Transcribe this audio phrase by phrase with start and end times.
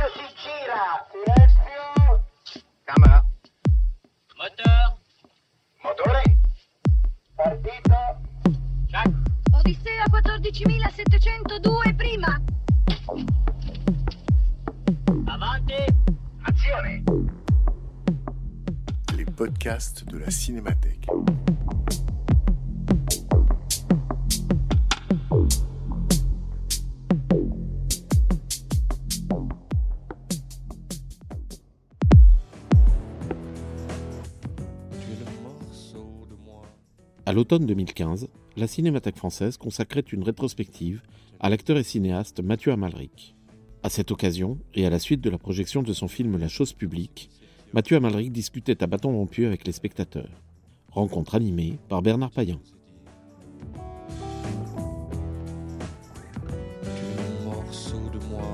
[0.00, 1.06] radio si gira.
[1.10, 2.24] Silenzio.
[2.84, 3.24] Camera.
[4.36, 4.98] Moteur.
[5.82, 6.22] Motore.
[7.36, 7.98] Partito.
[8.86, 9.12] Check.
[9.52, 12.40] Odissea 14702 prima.
[15.26, 15.84] Avanti.
[16.42, 17.02] Azione.
[19.16, 20.99] Les podcasts de la Cinémathèque.
[37.30, 41.00] À l'automne 2015, la Cinémathèque française consacrait une rétrospective
[41.38, 43.36] à l'acteur et cinéaste Mathieu Amalric.
[43.84, 46.72] À cette occasion, et à la suite de la projection de son film La chose
[46.72, 47.30] publique,
[47.72, 50.42] Mathieu Amalric discutait à bâton rompu avec les spectateurs.
[50.90, 52.58] Rencontre animée par Bernard Payan
[57.44, 58.52] morceau de moi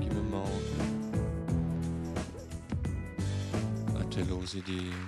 [0.00, 0.48] qui me manque.
[4.00, 5.06] A-t-elle osé dire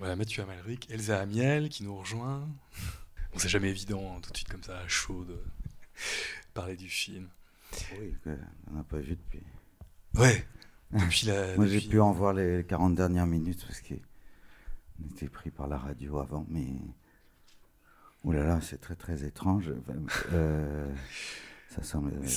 [0.00, 2.40] Voilà, Mathieu Amalric, Elsa Amiel qui nous rejoint.
[3.32, 5.38] Bon, c'est jamais évident, hein, tout de suite comme ça, à chaud, de
[6.54, 7.28] parler du film.
[8.00, 8.36] Oui, euh,
[8.70, 9.42] on n'a pas vu depuis.
[10.14, 10.44] Ouais,
[10.90, 11.54] depuis la.
[11.56, 15.78] Moi, j'ai pu en voir les 40 dernières minutes parce qu'on était pris par la
[15.78, 16.66] radio avant, mais.
[18.24, 19.70] Ouh là là, c'est très très étrange.
[20.32, 20.92] Euh,
[21.68, 22.12] ça semble.
[22.14, 22.28] euh,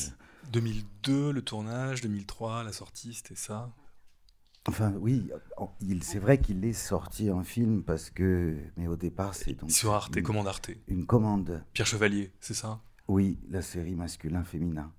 [0.51, 3.71] 2002, le tournage, 2003, la sortie, c'était ça?
[4.65, 5.29] Enfin, oui,
[6.01, 8.57] c'est vrai qu'il est sorti en film parce que.
[8.77, 9.71] Mais au départ, c'est donc.
[9.71, 10.71] Sur Arte, une, commande Arte.
[10.87, 11.63] une commande.
[11.73, 12.81] Pierre Chevalier, c'est ça?
[13.09, 14.93] Oui, la série masculin-féminin.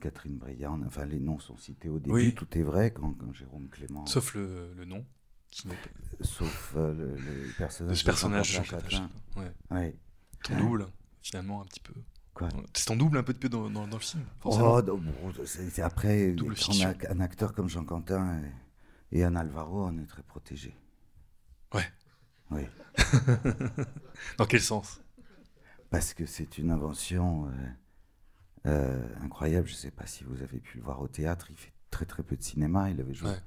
[0.00, 2.34] Catherine Breillat, enfin les noms sont cités au début, Oui.
[2.34, 4.04] tout est vrai quand, quand Jérôme Clément.
[4.06, 5.06] Sauf le, le nom.
[6.22, 9.10] sauf euh, le, le personnage de ce personnage, Jean-Claude Jean Châtelain.
[9.36, 9.52] Ouais.
[9.70, 9.96] Ouais.
[10.42, 10.88] Ton double,
[11.22, 11.92] finalement, un petit peu.
[12.74, 14.76] C'est ton double un peu de peu dans, dans- dans le film, forcément.
[14.76, 16.34] Oh, bon, c'est après,
[16.84, 18.40] a un acteur comme Jean Quentin
[19.12, 20.74] et, et Anne Alvaro, on est très protégé.
[21.74, 21.84] Ouais.
[22.50, 22.66] Oui,
[24.38, 25.00] Dans quel sens?
[25.90, 27.50] Parce que c'est une invention euh,
[28.66, 29.66] euh, incroyable.
[29.68, 31.46] Je ne sais pas si vous avez pu le voir au théâtre.
[31.50, 32.90] Il fait très très peu de cinéma.
[32.90, 33.40] Il avait joué Ouais.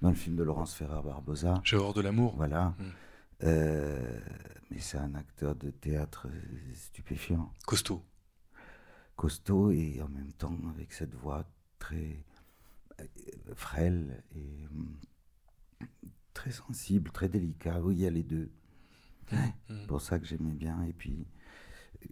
[0.00, 1.60] dans le film de Laurence Ferrer Barbosa.
[1.64, 2.34] J'ai horreur de l'amour.
[2.36, 2.74] Voilà.
[2.78, 2.84] Mm.
[3.44, 4.20] Euh,
[4.70, 6.28] mais c'est un acteur de théâtre
[6.74, 7.52] stupéfiant.
[7.66, 8.04] Costaud.
[9.22, 12.24] Costaud et en même temps avec cette voix très
[12.98, 13.04] euh,
[13.54, 14.98] frêle et hum,
[16.34, 17.80] très sensible, très délicat.
[17.80, 18.50] Oui, il y a les deux.
[19.30, 19.36] Mm.
[19.68, 20.82] C'est pour ça que j'aimais bien.
[20.82, 21.28] Et puis,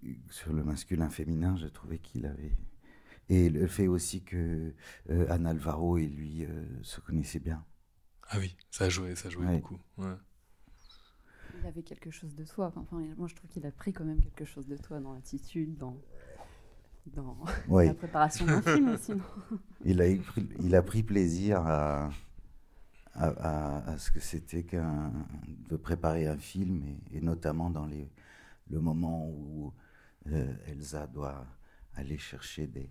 [0.05, 2.57] euh, sur le masculin-féminin, je trouvais qu'il avait...
[3.29, 4.73] Et le fait aussi que
[5.11, 7.65] euh, Anne Alvaro et lui euh, se connaissaient bien.
[8.29, 9.57] Ah oui, ça joué, ça Ouais.
[9.57, 9.81] beaucoup.
[9.99, 10.15] ouais.
[11.61, 12.73] Il avait quelque chose de toi.
[12.77, 15.77] Enfin, moi, je trouve qu'il a pris quand même quelque chose de toi dans l'attitude,
[15.77, 16.01] dans,
[17.07, 17.37] dans
[17.69, 17.87] Oui.
[17.87, 19.13] la préparation d'un film aussi.
[19.13, 19.25] non
[19.85, 22.11] Il a, pris- il a pris plaisir à,
[23.15, 25.13] à, à- à ce que c'était qu'un
[25.69, 28.11] de préparer un film et, et notamment dans les,
[28.71, 29.73] le moment où
[30.29, 31.47] euh, Elsa doit
[31.95, 32.91] aller chercher des,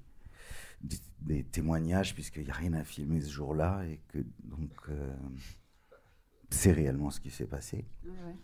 [0.82, 5.16] des, des témoignages puisqu'il n'y a rien à filmer ce jour-là et que donc euh,
[6.50, 7.86] c'est réellement ce qui s'est passé.
[8.06, 8.36] Ouais.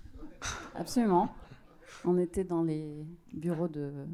[0.76, 1.34] Absolument.
[2.04, 4.06] On était dans les bureaux de.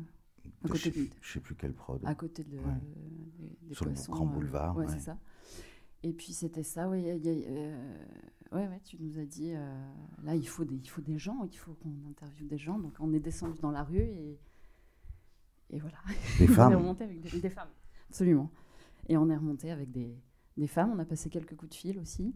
[0.63, 2.01] À Je côté sais, de, je sais plus quelle prod.
[2.05, 2.63] à côté de, Ouais.
[3.39, 4.91] des, des Sur le grand euh, boulevard, ouais, ouais.
[4.93, 5.17] c'est ça.
[6.03, 7.03] Et puis c'était ça, oui.
[7.07, 8.05] euh,
[8.51, 9.93] ouais, ouais, tu nous as dit, euh,
[10.23, 12.79] là, il faut, des, il faut des gens, il faut qu'on interviewe des gens.
[12.79, 14.39] Donc on est descendu dans la rue et,
[15.69, 15.97] et voilà.
[16.39, 16.73] Des on est femmes.
[16.75, 17.69] remonté avec des, des femmes,
[18.09, 18.49] absolument.
[19.09, 20.15] Et on est remonté avec des,
[20.57, 20.91] des femmes.
[20.91, 22.35] On a passé quelques coups de fil aussi.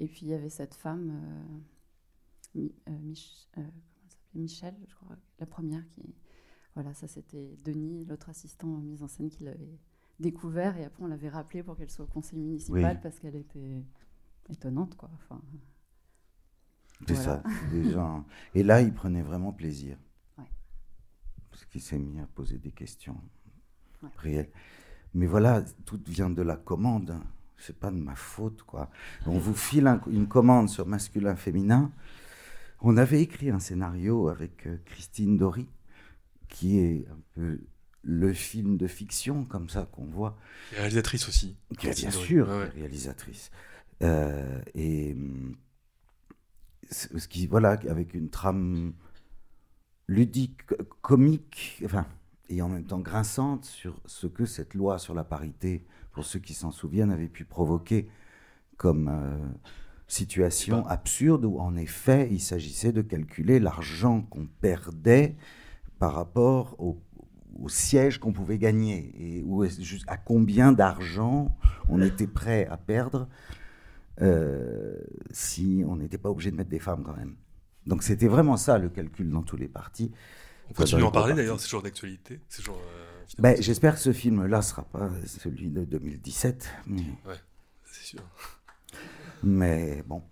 [0.00, 1.58] Et puis il y avait cette femme, euh,
[2.54, 3.48] Mi- euh, Mich-
[4.34, 6.14] Michel, je crois, la première qui.
[6.78, 9.80] Voilà, ça c'était Denis, l'autre assistant en mise en scène qui l'avait
[10.20, 10.76] découvert.
[10.76, 13.00] Et après on l'avait rappelé pour qu'elle soit au conseil municipal Oui.
[13.02, 13.82] parce qu'elle était
[14.48, 15.10] étonnante, quoi.
[15.14, 15.40] Enfin,
[17.08, 17.42] C'est Voilà.
[17.42, 18.24] ça, des gens.
[18.54, 19.98] Et là, il prenait vraiment plaisir.
[20.38, 20.44] Ouais.
[21.50, 23.20] Parce qu'il s'est mis à poser des questions
[24.04, 24.10] Ouais.
[24.16, 24.50] réelles.
[25.14, 27.18] Mais voilà, tout vient de la commande.
[27.56, 28.88] C'est pas de ma faute, quoi.
[29.26, 31.90] On vous file un- une commande sur masculin-féminin.
[32.80, 35.68] On avait écrit un scénario avec euh, Christine Dory,
[36.48, 37.60] qui est un peu
[38.02, 40.38] le film de fiction, comme ça, qu'on voit.
[40.72, 41.56] Et réalisatrice aussi.
[41.80, 42.68] Bien sûr Ouais, ouais.
[42.68, 43.50] réalisatrice.
[44.02, 45.16] Euh, et
[46.90, 48.94] ce qui, voilà, avec une trame
[50.06, 52.06] ludique, co- comique, enfin,
[52.48, 56.38] et en même temps grinçante sur ce que cette loi sur la parité, pour ceux
[56.38, 58.08] qui s'en souviennent, avait pu provoquer
[58.78, 59.36] comme euh,
[60.06, 65.36] situation absurde où, en effet, il s'agissait de calculer l'argent qu'on perdait
[65.98, 67.00] par rapport au,
[67.60, 69.64] au siège qu'on pouvait gagner et où
[70.06, 71.54] à combien d'argent
[71.88, 73.28] on était prêt à perdre
[74.20, 74.96] euh,
[75.30, 77.36] si on n'était pas obligé de mettre des femmes quand même.
[77.86, 80.10] Donc c'était vraiment ça le calcul dans tous les partis.
[80.68, 82.40] On Enfin, continue d'en parler d'ailleurs, c'est toujours d'actualité.
[82.68, 82.72] Euh,
[83.38, 87.02] Ben, J'espère que ce film-là sera pas celui de 2017, mais,
[87.84, 88.20] c'est sûr.
[89.42, 90.22] mais bon,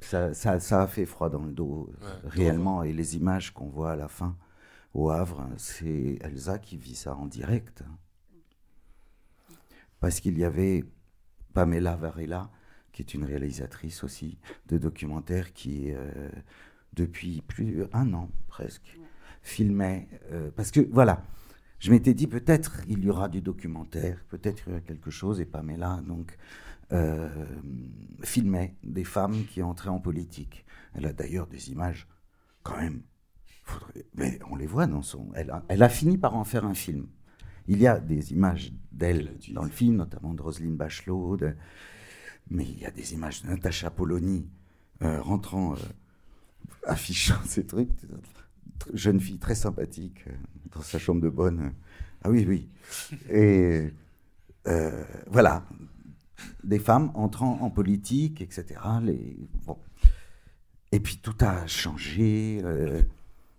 [0.00, 2.82] ça, ça, ça a fait froid dans le dos Ouais, réellement.
[2.82, 4.36] Et les images qu'on voit à la fin
[4.96, 7.84] au Havre, c'est Elsa qui vit ça en direct.
[10.00, 10.84] Parce qu'il y avait
[11.52, 12.50] Pamela Varela,
[12.92, 14.38] qui est une réalisatrice aussi
[14.68, 16.30] de documentaires qui, euh,
[16.94, 18.98] depuis plus un an presque,
[19.42, 20.08] filmait.
[20.32, 21.22] euh, parce que voilà,
[21.78, 25.40] je m'étais dit peut-être il y aura du documentaire, peut-être il y aura quelque chose,
[25.42, 26.38] et Pamela donc
[26.92, 27.28] euh,
[28.22, 30.64] filmait des femmes qui entraient en politique.
[30.94, 32.08] Elle a d'ailleurs des images
[32.62, 33.02] quand même.
[34.14, 35.28] Mais on les voit dans son.
[35.34, 37.06] Elle a, elle a fini par en faire un film.
[37.68, 41.54] Il y a des images d'elle dans le film, notamment de Roselyne Bachelot, de-
[42.50, 44.48] mais il y a des images de Natacha Polony
[45.02, 45.76] euh, rentrant, euh,
[46.86, 47.90] affichant ces trucs.
[47.90, 50.32] Tr- Jeune fille très sympathique euh,
[50.72, 51.72] dans sa chambre de bonne.
[52.22, 52.68] Ah oui, oui.
[53.30, 53.92] Et
[55.28, 55.64] voilà,
[56.64, 58.80] des femmes entrant en politique, etc.
[59.02, 59.78] Les, bon.
[60.92, 62.60] Et puis tout a changé.
[62.64, 63.02] euh,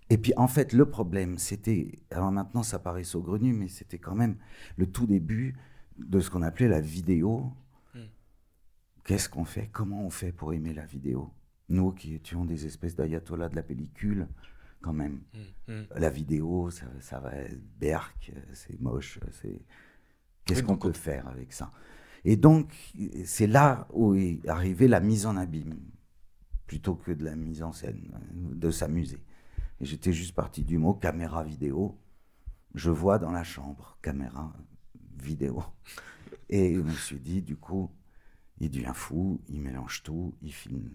[0.10, 2.00] et puis en fait, le problème, c'était.
[2.12, 4.38] Alors maintenant, ça paraît saugrenu, mais c'était quand même
[4.78, 5.56] le tout début
[5.98, 7.52] de ce qu'on appelait la vidéo.
[7.94, 8.06] Hmm.
[9.04, 9.70] Qu'est-ce qu'on fait?
[9.72, 11.32] Comment on fait pour aimer la vidéo?
[11.70, 14.28] Nous qui étions des espèces d'ayatollahs de la pellicule,
[14.82, 15.22] quand même.
[15.34, 15.86] Hmm, hmm.
[15.98, 19.62] La vidéo, ça, ça va être berk, c'est moche, c'est.
[20.46, 21.70] Qu'est-ce Oui, qu'on peut faire avec ça?
[22.24, 22.74] Et donc,
[23.26, 25.78] c'est là où est arrivée la mise en abîme,
[26.66, 29.22] plutôt que de la mise en scène, de s'amuser.
[29.80, 32.00] Et j'étais juste parti du mot caméra vidéo.
[32.76, 34.54] Je vois dans la chambre, caméra
[35.22, 35.64] vidéo.
[36.50, 37.92] Et je me suis dit, du coup,
[38.60, 40.90] il devient fou, il mélange tout, il filme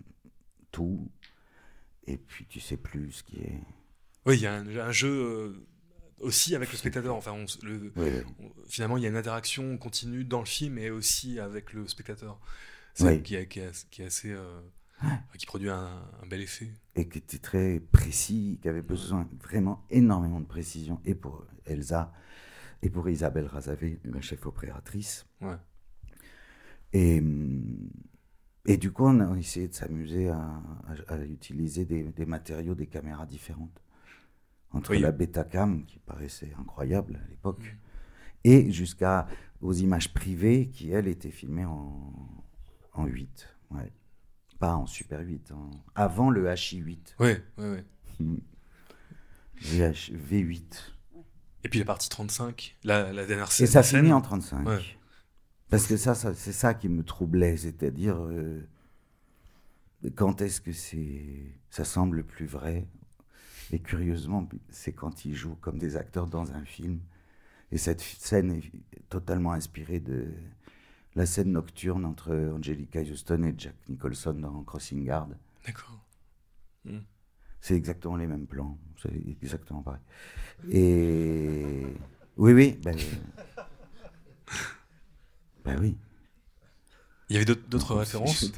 [0.71, 1.11] tout.
[2.07, 3.61] Et puis tu sais plus ce qui est.
[4.27, 5.67] Oui, il y a un, un jeu euh,
[6.19, 7.15] aussi avec le spectateur.
[7.15, 8.23] Enfin, on s- le- Oui, oui.
[8.41, 11.87] on- finalement, il y a une interaction continue dans le film et aussi avec le
[11.87, 12.41] spectateur.
[12.95, 13.23] C'est Oui.
[13.23, 14.31] qui est assez.
[14.33, 14.61] euh,
[15.39, 16.71] qui produit un, un bel effet.
[16.95, 22.13] et qui était très précis, qui avait besoin vraiment énormément de précision, et pour Elsa,
[22.83, 25.27] et pour Isabelle Razavé, la chef opératrice.
[25.41, 25.57] Ouais.
[26.93, 27.91] Et, hum,
[28.67, 30.39] et du coup, on a essayé de s'amuser à,
[31.09, 33.83] à- à utiliser des, des matériaux, des caméras différentes.
[34.71, 35.01] Entre Oui.
[35.01, 37.79] la Betacam, qui paraissait incroyable à l'époque, Mm.
[38.45, 39.27] et jusqu'à
[39.61, 42.13] aux images privées, qui, elles, étaient filmées en,
[42.95, 43.49] en 8.
[43.71, 43.93] Ouais.
[44.63, 47.17] Pas en Super 8, en- avant le HI8.
[47.19, 47.67] Oui, oui,
[48.21, 48.25] oui.
[48.25, 48.37] Mm.
[49.61, 50.63] VH V8.
[51.65, 53.67] Et puis la partie 35, la, la dernière Et scène.
[53.67, 54.65] ça scène- finit en 35.
[54.69, 54.79] Ouais.
[55.69, 58.61] Parce que ça, ça- c'est ça qui me troublait, c'est-à-dire euh,
[60.15, 61.25] quand est-ce que c'est,
[61.69, 62.87] ça semble plus vrai?
[63.73, 67.01] Et curieusement, c'est quand ils jouent comme des acteurs dans un film.
[67.73, 70.29] Et cette scène est totalement inspirée de
[71.15, 75.29] la scène nocturne entre Angelica Houston et Jack Nicholson dans Crossing Guard.
[75.67, 75.99] D'accord.
[77.61, 78.79] C'est exactement les mêmes plans.
[79.01, 80.01] C'est exactement pareil.
[80.71, 81.85] Et
[82.37, 82.97] oui, oui, ben,
[85.65, 85.97] ben oui.
[87.29, 88.53] Il y avait d'autres- références.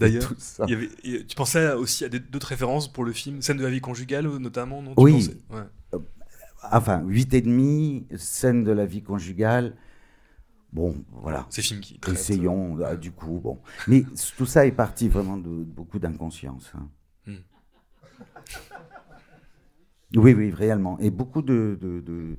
[0.00, 0.32] D'ailleurs,
[0.66, 4.38] tu pensais aussi à d'autres références pour le film, scène de la vie conjugale euh,
[4.38, 5.30] notamment, non tu Oui.
[5.50, 6.00] Ouais.
[6.72, 9.76] Enfin, 8 et demi, scène de la vie conjugale.
[10.72, 11.46] Bon, voilà.
[11.50, 13.58] Ces films qui traitent, Essayons, ah, du coup, bon.
[13.88, 14.04] Mais
[14.36, 16.72] tout ça est parti vraiment de, de beaucoup d'inconscience.
[16.76, 16.88] hein.
[17.26, 17.36] Hmm.
[20.16, 20.98] Oui, oui, réellement.
[20.98, 22.36] Et beaucoup de, de, de,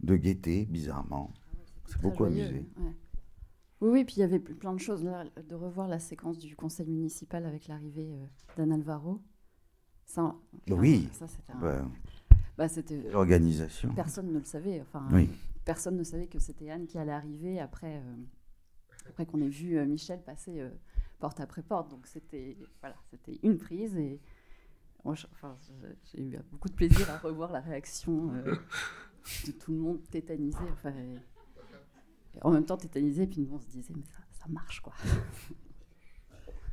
[0.00, 1.32] de gaieté, bizarrement.
[1.86, 2.66] C'est beaucoup joyeux, amusé.
[2.78, 2.96] ouais.
[3.82, 5.02] Oui, oui, puis il y avait ple- plein de choses.
[5.04, 9.20] Là, de revoir la séquence du conseil municipal avec l'arrivée euh, d'Anne Alvaro.
[10.06, 10.34] Ça,
[10.70, 11.08] Oui.
[11.12, 11.90] ça, c'était un-
[12.56, 13.92] bah, c'était- L'organisation.
[13.94, 14.80] Personne ne le savait.
[14.80, 15.28] Enfin, Oui.
[15.64, 18.16] Personne ne savait que c'était Anne qui allait arriver après, euh,
[19.08, 20.70] après qu'on ait vu euh, Michel passer euh,
[21.18, 21.90] porte après porte.
[21.90, 24.20] Donc c'était voilà, c'était une prise et
[25.04, 28.28] j'ai eu beaucoup de plaisir à revoir la réaction
[29.46, 30.58] de tout le monde tétanisé.
[30.72, 30.94] Enfin,
[32.40, 34.94] en même temps tétanisé, puis nous on se disait mais ça, ça marche quoi.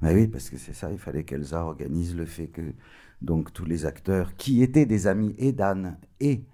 [0.02, 2.74] Bah oui, parce que c'est ça, il fallait qu'Elsa organise le fait que
[3.22, 6.46] donc tous les acteurs qui étaient des amis et d'Anne et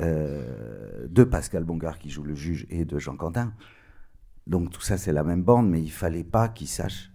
[0.00, 3.54] euh, de Pascal Bongard qui joue le juge et de Jean Quentin.
[4.46, 7.12] Donc tout ça c'est la même bande, mais il fallait pas qu'ils sachent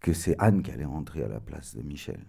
[0.00, 2.20] que c'est Anne qui allait rentrer à la place de Michel.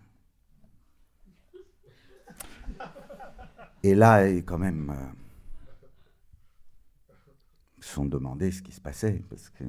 [3.83, 7.13] Et là, quand même, euh,
[7.77, 9.63] ils se sont demandé ce qui se passait parce que.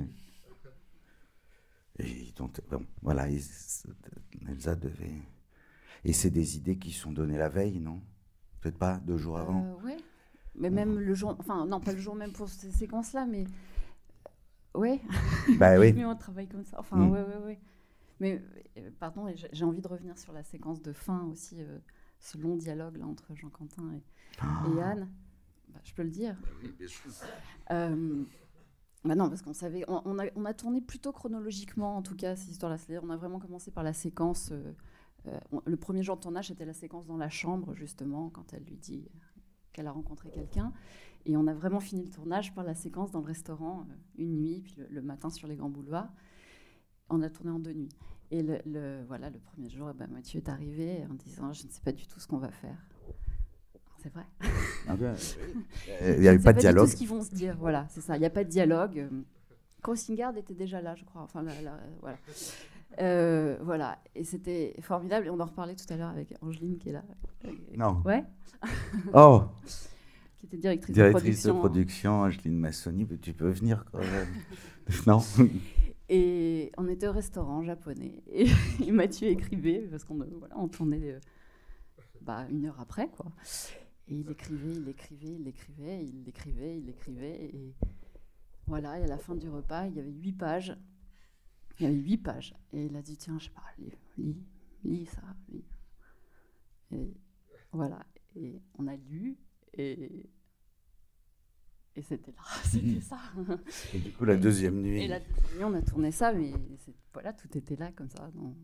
[1.99, 2.33] Et
[2.71, 5.23] bon, voilà, Elsa devait.
[6.05, 8.01] Et c'est des idées qui sont données la veille, non
[8.61, 9.65] Peut-être pas deux jours avant.
[9.65, 9.97] Euh, ouais.
[10.57, 13.45] Mais même le jour, enfin non, pas le jour même pour ces séquences-là, mais
[14.75, 15.01] ouais.
[15.59, 15.93] Bah oui.
[15.97, 16.79] Mais on travaille comme ça.
[16.81, 17.11] Enfin, Mm.
[17.11, 17.61] ouais, ouais, ouais.
[18.21, 18.43] Mais
[18.77, 21.79] euh, pardon, j'ai envie de revenir sur la séquence de fin aussi, euh,
[22.19, 25.09] ce long dialogue là entre Jean Quentin et, et Anne.
[25.73, 26.37] Bah, je peux le dire.
[27.71, 28.25] Euh,
[29.05, 32.17] bah non, parce qu'on savait, on, on a, on a tourné plutôt chronologiquement, en tout
[32.17, 32.77] cas, cette histoire-là.
[32.77, 34.53] C'est-à-dire, on a vraiment commencé par la séquence.
[35.27, 38.53] Euh, on- le premier jour de tournage, c'était la séquence dans la chambre, justement, quand
[38.53, 39.09] elle lui dit
[39.73, 40.73] qu'elle a rencontré quelqu'un.
[41.27, 44.37] Et on a vraiment fini le tournage par la séquence dans le restaurant, euh, une
[44.37, 46.11] nuit, puis le, le matin sur les grands boulevards.
[47.11, 47.91] On a tourné en deux nuits.
[48.31, 51.67] Et le, le- voilà, le premier jour, eh ben, Mathieu est arrivé en disant Je
[51.67, 52.79] ne sais pas du tout ce qu'on va faire.
[54.03, 54.25] C'est vrai.
[54.89, 54.97] Ah
[56.17, 56.87] Il n'y avait pas de dialogue.
[56.87, 58.17] tout ce qu'ils vont se dire, voilà, c'est ça.
[58.17, 58.99] Il n'y a pas de dialogue.
[59.01, 59.23] Euh,
[59.83, 61.23] Crossing-Guard était déjà là, je crois.
[61.23, 62.17] Enfin, là, là, voilà.
[62.99, 63.99] Euh, voilà.
[64.15, 65.27] Et c'était formidable.
[65.27, 67.05] Et on en reparlait tout à l'heure avec Angeline qui est là.
[67.77, 68.03] Non.
[68.05, 68.25] Ouais.
[69.15, 69.45] Oh
[70.41, 71.59] qui était directrice, Directrice de de production.
[71.59, 74.29] production, Angeline Massoni, tu peux venir quand même.
[75.07, 75.21] non
[76.09, 78.23] Et on était au restaurant japonais.
[78.27, 78.47] Et,
[78.87, 81.21] et Mathieu écrivait, parce qu'on voilà, on tournait euh,
[82.23, 83.27] bah, une heure après, quoi.
[84.09, 87.45] Et il écrivait, il écrivait, il écrivait, il écrivait, il écrivait.
[87.45, 87.75] Et
[88.67, 90.75] voilà, et à la fin du repas, il y avait huit pages.
[91.81, 92.55] Il y avait huit pages.
[92.73, 94.37] Et il a dit, tiens, je sais pas, lis, lis,
[94.85, 95.65] lis ça, lis.
[96.93, 97.15] Et
[97.73, 98.05] voilà.
[98.37, 99.37] Et on a lu,
[99.75, 100.29] et,
[101.97, 103.19] et c'était là, c'était ça.
[103.95, 105.03] Et du coup, la deuxième nuit.
[105.03, 106.53] Et la deuxième nuit, on a tourné ça, mais
[107.13, 108.55] voilà, tout était là comme ça, dans-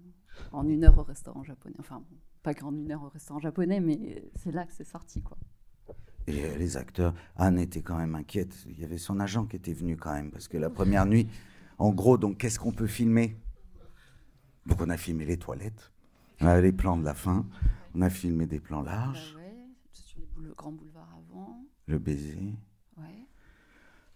[0.52, 1.76] en une heure au restaurant japonais.
[1.78, 2.04] Enfin,
[2.42, 5.38] pas qu'en une heure au restaurant japonais, mais c'est là que c'est sorti, quoi.
[6.28, 8.64] Et euh, les acteurs, Anne était quand même inquiète.
[8.68, 11.28] Il y avait son agent qui était venu quand même, parce que la première nuit,
[11.78, 13.36] en gros, donc qu'est-ce qu'on peut filmer?
[14.66, 15.92] Donc on a filmé les toilettes,
[16.40, 17.46] les plans de la fin,
[17.94, 19.56] on a filmé des plans larges, Bah ouais,
[19.92, 22.54] sur les boule- grands boulevards avant, le baiser.
[22.98, 23.26] ouais.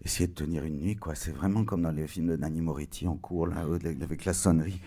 [0.03, 1.15] Essayer de tenir une nuit, quoi.
[1.15, 4.81] C'est vraiment comme dans les films de Nanny Moretti en cours, là, avec la sonnerie.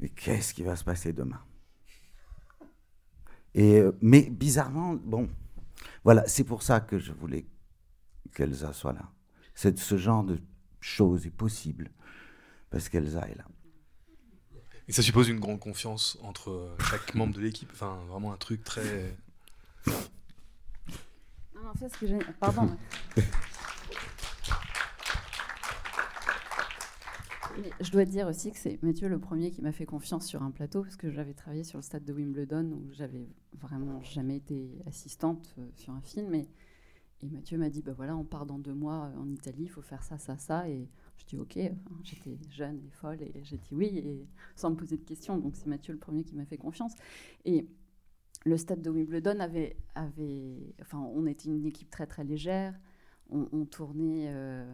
[0.00, 1.40] Mais qu'est-ce qui va se passer demain?
[3.54, 5.28] Et, euh, Mais bizarrement, bon,
[6.04, 7.46] voilà, c'est pour ça que je voulais
[8.34, 9.10] qu'Elsa soit là.
[9.54, 10.38] C'est ce genre de
[10.80, 11.90] choses est possible
[12.70, 13.44] parce qu'Elsa est là.
[14.88, 17.70] Et ça suppose une grande confiance entre euh, chaque membre de l'équipe.
[17.72, 19.14] Enfin, vraiment un truc très.
[19.86, 19.92] Non,
[21.62, 22.18] mais en fait, ce que j'ai...
[22.40, 22.76] Pardon.
[23.16, 23.22] mais-
[27.60, 30.42] Mais je dois dire aussi que c'est Mathieu le premier qui m'a fait confiance sur
[30.42, 33.28] un plateau, parce que j'avais travaillé sur le stade de Wimbledon, où j'avais
[33.60, 36.32] vraiment jamais été assistante euh, sur un film.
[36.34, 36.48] Et,
[37.22, 39.68] et Mathieu m'a dit, bah voilà, on part dans deux mois euh, en Italie, il
[39.68, 40.68] faut faire ça, ça, ça.
[40.68, 44.70] Et je dis, ok, Enfin, j'étais jeune et folle, et j'ai dit oui, et sans
[44.70, 45.36] me poser de questions.
[45.38, 46.94] Donc c'est Mathieu le premier qui m'a fait confiance.
[47.44, 47.68] Et
[48.46, 52.74] le stade de Wimbledon avait, avait, enfin, on était une équipe très très légère.
[53.28, 54.72] On, on tournait euh,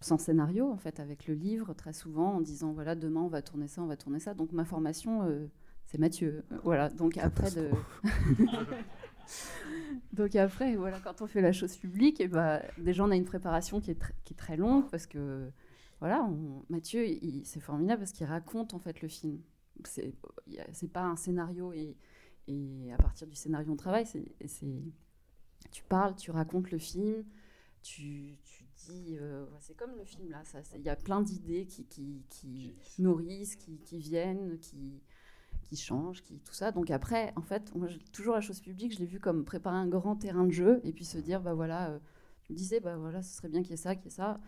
[0.00, 3.42] sans scénario en fait, avec le livre très souvent, en disant voilà demain on va
[3.42, 4.34] tourner ça, on va tourner ça.
[4.34, 5.46] Donc ma formation, euh,
[5.86, 6.44] c'est Mathieu.
[6.62, 6.90] Voilà.
[6.90, 7.70] Donc après de.
[10.18, 13.24] Donc après, voilà, quand on fait la chose publique, et ben, déjà on a une
[13.24, 15.48] préparation qui est, tr- qui est très longue parce que
[16.00, 17.06] voilà, on- Mathieu,
[17.44, 19.40] c'est formidable parce qu'il raconte en fait le film.
[19.84, 21.96] C'est pas un scénario et,
[22.48, 24.06] et à partir du scénario on travaille.
[24.06, 24.82] C'est, c'est-
[25.70, 27.24] tu parles, tu racontes le film,
[27.82, 30.42] tu, tu dis, euh, c'est comme le film là.
[30.74, 35.00] Il y a plein d'idées qui, qui, qui nourrissent, qui, qui viennent, qui
[35.68, 36.72] qui changent, qui tout ça.
[36.72, 39.86] Donc après, en fait, moi, toujours la chose publique, je l'ai vu comme préparer un
[39.88, 41.98] grand terrain de jeu et puis se dire, bah voilà, euh,
[42.44, 44.10] je me disais, bah voilà, ce serait bien qu'il y ait ça, qu'il y ait
[44.16, 44.40] ça.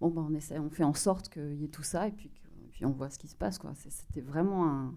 [0.00, 2.30] Bon, bah on essaie, on fait en sorte qu'il y ait tout ça et puis,
[2.72, 3.72] puis on voit ce qui se passe, quoi.
[3.74, 4.94] C'était vraiment un,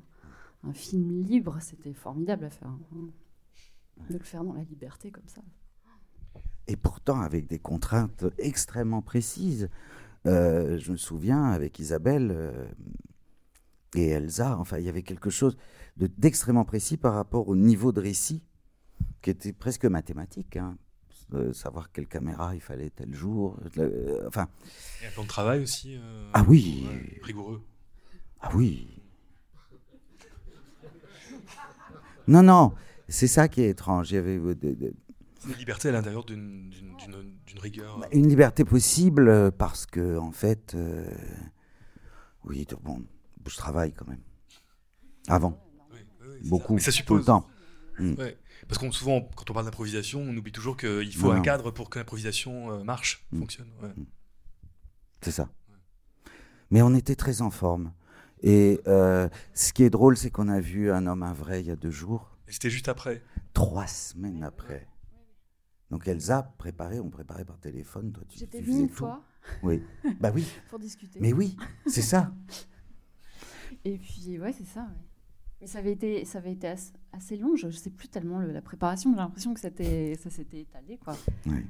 [0.64, 2.68] un film libre, c'était formidable à faire.
[2.68, 3.10] hein.
[4.10, 5.42] De le faire dans la liberté comme ça.
[6.68, 9.70] Et pourtant avec des contraintes extrêmement précises.
[10.26, 12.68] Euh, je me souviens avec Isabelle euh,
[13.96, 15.58] et Elsa, enfin il y avait quelque chose
[15.98, 18.44] de- d'extrêmement précis par rapport au niveau de récit
[19.22, 20.58] qui était presque mathématique.
[20.58, 20.78] hein.
[21.36, 23.56] Euh, savoir quelle caméra il fallait tel jour.
[23.78, 24.48] euh, enfin,
[25.04, 25.96] Et un plan de travail aussi.
[25.96, 26.88] euh, Ah oui.
[27.22, 27.62] rigoureux.
[28.42, 28.88] ah oui.
[32.28, 32.74] Non, non,
[33.08, 34.12] c'est ça qui est étrange.
[34.12, 34.94] Il y avait de- de-
[35.48, 36.72] Une liberté à l'intérieur d'une
[37.62, 38.02] rigueur.
[38.12, 40.76] Une liberté possible parce que, en fait,
[42.44, 43.04] oui, bon,
[43.50, 44.22] je travaille quand même.
[45.28, 46.74] Avant, Oui, oui, beaucoup, ça.
[46.76, 47.20] Mais ça tout suppose.
[47.20, 47.48] le temps.
[48.00, 48.14] Mm.
[48.16, 48.38] Ouais.
[48.68, 51.40] Parce qu'on souvent, quand on parle d'improvisation, on oublie toujours qu'il faut Non.
[51.40, 53.40] un cadre pour que l'improvisation euh, marche, Mm.
[53.40, 53.72] fonctionne.
[53.82, 53.94] ouais.
[55.22, 55.50] C'est ça.
[56.72, 57.94] Mais on était très en forme.
[58.42, 61.68] Et euh, ce qui est drôle, c'est qu'on a vu un homme, un vrai, il
[61.68, 63.22] y a deux jours, Et c'était juste après.
[63.54, 64.88] trois semaines après.
[65.92, 68.14] Donc Elsa préparait, on préparait par téléphone.
[68.14, 68.96] Toi, tu, J'étais venue une tout.
[68.96, 69.24] fois
[69.64, 69.84] Oui.
[70.22, 70.46] Bah oui.
[70.70, 71.20] pour discuter.
[71.20, 72.32] Mais oui, c'est ça.
[73.86, 74.82] Et puis, ouais, c'est ça.
[74.82, 75.06] ouais.
[75.62, 77.56] Mais ça avait été, ça avait été assez, assez long.
[77.56, 79.12] Je ne sais plus tellement le- la préparation.
[79.12, 80.14] J'ai l'impression que ça s'était
[80.62, 81.16] étalé, quoi.
[81.46, 81.66] Ouais.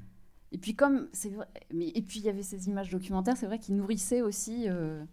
[0.51, 3.37] Et puis comme c'est vrai, mais et puis il y avait ces images documentaires.
[3.37, 5.03] C'est vrai qui nourrissaient aussi euh,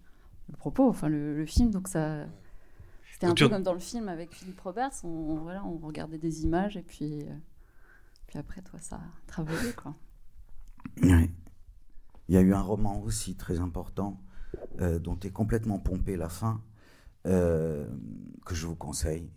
[0.51, 1.71] le propos, enfin le, le film.
[1.71, 2.27] Donc ça,
[3.13, 4.93] c'était un peu comme dans le film avec Philippe Roberts.
[5.05, 7.35] On, on- voilà, on regardait des images et puis, euh,
[8.27, 9.95] puis après, toi, ça a travaillé, quoi.
[11.03, 11.31] Ouais.
[12.29, 14.21] Il y a eu un roman aussi très important
[14.81, 16.63] euh, dont est complètement pompé la fin,
[17.27, 17.87] euh,
[18.45, 19.31] que je vous conseille.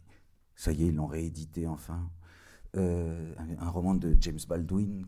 [0.55, 2.09] Ça y est, ils l'ont réédité enfin.
[2.77, 5.03] Euh, un, roman de James Baldwin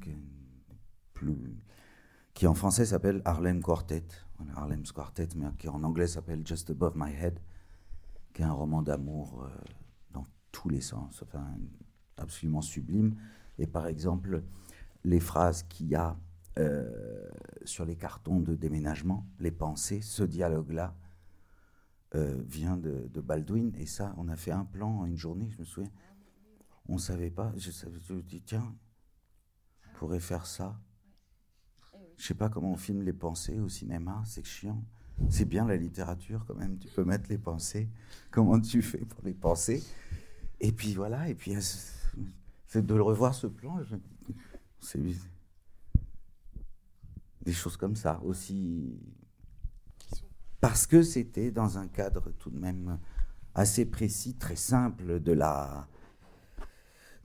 [2.34, 4.08] qui, en français s'appelle Harlem Quartet,
[4.56, 7.40] Harlem's Quartet, mais qui en anglais s'appelle Just Above My Head,
[8.34, 9.50] qui est un roman d'amour euh,
[10.12, 11.46] dans tous les sens, enfin
[12.18, 13.16] absolument sublime.
[13.60, 14.42] Et par exemple,
[15.04, 16.18] les phrases qu'il y a
[17.64, 20.96] sur les cartons de déménagement, les pensées, ce dialogue-là
[22.16, 23.74] euh, vient de, de Baldwin.
[23.78, 25.92] Et ça, on a fait un plan en une journée, je me souviens.
[26.88, 27.54] On ne savait pas.
[27.58, 28.76] Je, je me dis, tiens,
[29.86, 30.80] on pourrait faire ça.
[32.18, 34.84] Je sais pas comment on filme les pensées au cinéma, c'est chiant.
[35.30, 37.90] C'est bien la littérature quand même, tu peux mettre les pensées.
[38.32, 39.84] Comment tu fais pour les penser?
[40.60, 41.62] Et puis voilà, et puis euh,
[42.68, 43.80] c'est de revoir ce plan.
[44.80, 45.00] C'est
[47.44, 49.00] des choses comme ça aussi.
[50.62, 53.00] Parce que c'était dans un cadre tout de même
[53.56, 55.88] assez précis, très simple de la.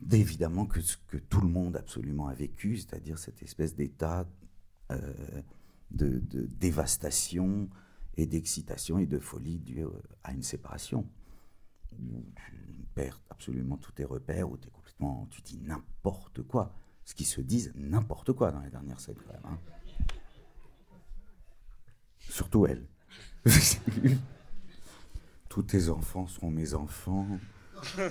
[0.01, 4.27] d'évidemment que ce que tout le monde absolument a vécu, c'est-à-dire cette espèce d'état
[4.91, 5.43] euh,
[5.91, 6.19] de,
[6.59, 7.69] dévastation
[8.17, 9.91] et d'excitation et de folie due euh,
[10.25, 11.07] à une séparation.
[11.93, 16.75] Où tu perds absolument tous tes repères, où es complètement, tu dis n'importe quoi.
[17.05, 19.59] Ce qui se disent n'importe quoi dans les dernières scènes, hein.
[22.19, 22.87] Surtout elle.
[25.49, 27.27] Tous tes enfants sont mes enfants.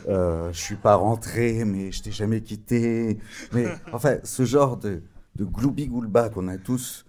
[0.08, 3.20] Euh, je suis pas rentré, mais je t'ai jamais quitté.
[3.54, 5.04] Mais enfin, ce genre de,
[5.36, 7.06] de gloubi-goulba qu'on a tous,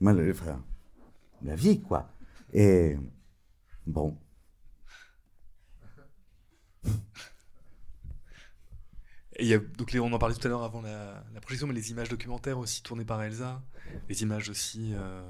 [0.00, 0.62] mal, enfin,
[1.44, 2.10] la vie, quoi.
[2.54, 2.96] Et
[3.86, 4.16] bon,
[9.36, 12.08] Et donc on en parlait tout à l'heure avant la, la projection, mais les images
[12.08, 13.62] documentaires aussi tournées par Elsa,
[14.08, 14.92] les images aussi.
[14.94, 15.22] euh,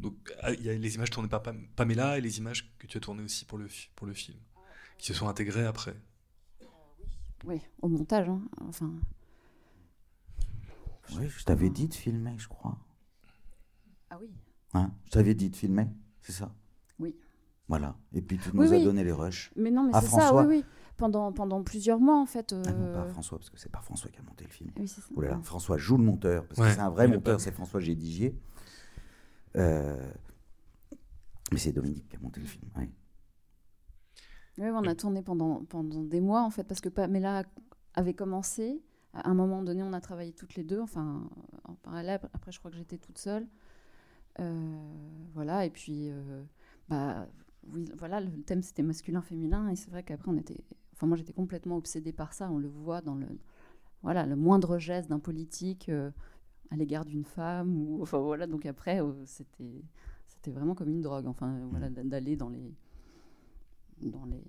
[0.00, 2.86] donc ah, il y a les images tournées par Pam- Pamela et les images que
[2.86, 4.38] tu as tournées aussi pour le, pour le film,
[4.98, 5.94] qui se sont intégrées après.
[7.44, 8.28] Oui, au montage.
[8.28, 8.40] hein.
[8.68, 8.92] Enfin,
[11.16, 12.76] oui, je t'avais dit de filmer, je crois.
[14.10, 14.30] ah oui.
[14.74, 15.86] Hein je t'avais dit de filmer,
[16.20, 16.52] c'est ça?
[16.98, 17.14] Oui.
[17.68, 17.96] Voilà.
[18.12, 18.84] Et puis tu Oui, nous as oui.
[18.84, 19.50] donné les rushs.
[19.56, 20.64] Mais non, mais Ah, c'est ça, François oui, oui.
[20.96, 22.52] Pendant, pendant plusieurs mois, en fait.
[22.52, 24.70] Ah non, pas euh, François, parce que c'est pas François qui a monté le film.
[24.76, 25.06] Oui, c'est ça.
[25.14, 27.52] Oh là là, François joue le monteur, parce Ouais, que c'est un vrai monteur, c'est
[27.52, 28.34] François Gédigier.
[29.56, 30.10] Euh,
[31.52, 32.70] mais c'est Dominique qui a monté le film.
[32.76, 32.88] oui.
[34.58, 37.44] On a tourné pendant, pendant des mois, en fait, parce que Pamela
[37.94, 38.82] avait commencé.
[39.14, 41.28] À un moment donné, on a travaillé toutes les deux, enfin,
[41.64, 42.20] en parallèle.
[42.34, 43.46] Après, je crois que j'étais toute seule.
[44.40, 44.76] Euh,
[45.34, 46.42] voilà, et puis, euh,
[46.88, 47.26] bah,
[47.96, 49.68] voilà, le thème, c'était masculin-féminin.
[49.68, 50.64] Et c'est vrai qu'après, on était.
[50.92, 52.50] Enfin, moi, j'étais complètement obsédée par ça.
[52.50, 53.26] On le voit dans le.
[54.02, 55.90] Voilà, le moindre geste d'un politique
[56.70, 57.76] à l'égard d'une femme.
[57.76, 59.82] Ou, enfin, voilà, donc après, euh, c'était.
[60.26, 62.72] C'était vraiment comme une drogue, enfin, voilà, d'aller dans les,
[64.02, 64.44] dans les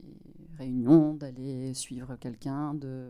[0.57, 3.09] réunions, d'aller suivre quelqu'un, de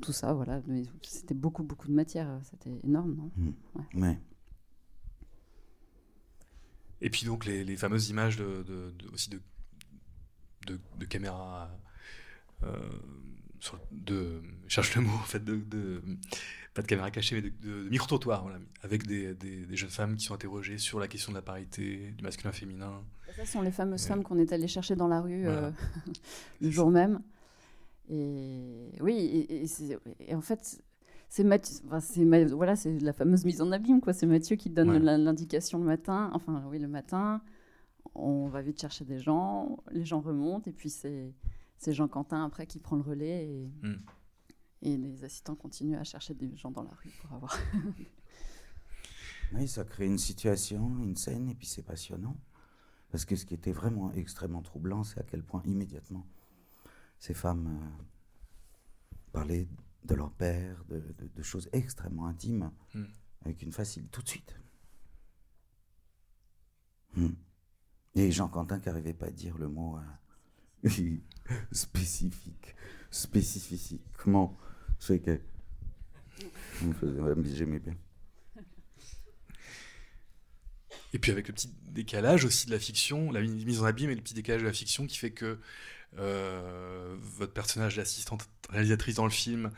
[0.00, 0.60] tout ça, voilà.
[1.02, 3.30] C'était beaucoup, beaucoup de matière, c'était énorme, non?
[3.36, 3.50] Mm.
[3.74, 4.00] Ouais.
[4.02, 4.18] Ouais.
[7.00, 9.40] Et puis donc les, les fameuses images de, de- de- aussi de,
[10.66, 11.70] de, de caméra,
[12.62, 12.76] euh,
[13.60, 16.02] sur- de, je cherche le mot en fait, de, de-
[16.74, 20.16] pas de caméra cachée, mais de, de, de voilà, avec des, des, des jeunes femmes
[20.16, 23.02] qui sont interrogées sur la question de la parité, du masculin-féminin.
[23.36, 24.08] Ça, ce sont les fameuses Ouais.
[24.08, 25.66] femmes qu'on est allé chercher dans la rue Voilà.
[25.66, 25.70] euh,
[26.60, 27.20] le jour même.
[28.10, 30.82] Et oui, et, et c'est- et en fait,
[31.28, 34.12] c'est Mathieu, enfin, c'est Ma- voilà, c'est la fameuse mise en abîme, quoi.
[34.12, 34.98] C'est Mathieu qui donne Ouais.
[34.98, 36.30] l'indication le matin.
[36.34, 37.40] Enfin, oui, le matin,
[38.14, 41.32] on va vite chercher des gens, les gens remontent, et puis c'est
[41.78, 43.96] c'est Jean Quentin après qui prend le relais et, Mm.
[44.82, 47.56] Et les assistants continuent à chercher des gens dans la rue pour avoir.
[49.54, 52.38] Oui, ça crée une situation, une scène, et puis c'est passionnant.
[53.10, 56.26] Parce que ce qui était vraiment extrêmement troublant, c'est à quel point immédiatement
[57.18, 58.02] ces femmes euh,
[59.30, 59.68] parler
[60.04, 63.04] de leur père, de, de- de choses extrêmement intimes, Hmm.
[63.42, 64.56] avec une facilité, tout de suite.
[67.14, 67.34] Hmm.
[68.14, 70.88] Et Jean Quentin qui n'arrivait pas à dire le mot euh,
[71.72, 72.74] spécifique,
[73.10, 74.56] spécifiquement.
[75.02, 75.40] Sais que.
[77.56, 77.94] J'aimais bien.
[81.12, 84.10] Et puis avec le petit décalage aussi de la fiction, la mi- mise en abîme
[84.10, 85.58] et le petit décalage de la fiction qui fait que
[86.18, 89.72] euh, votre personnage, l'assistante réalisatrice dans le film,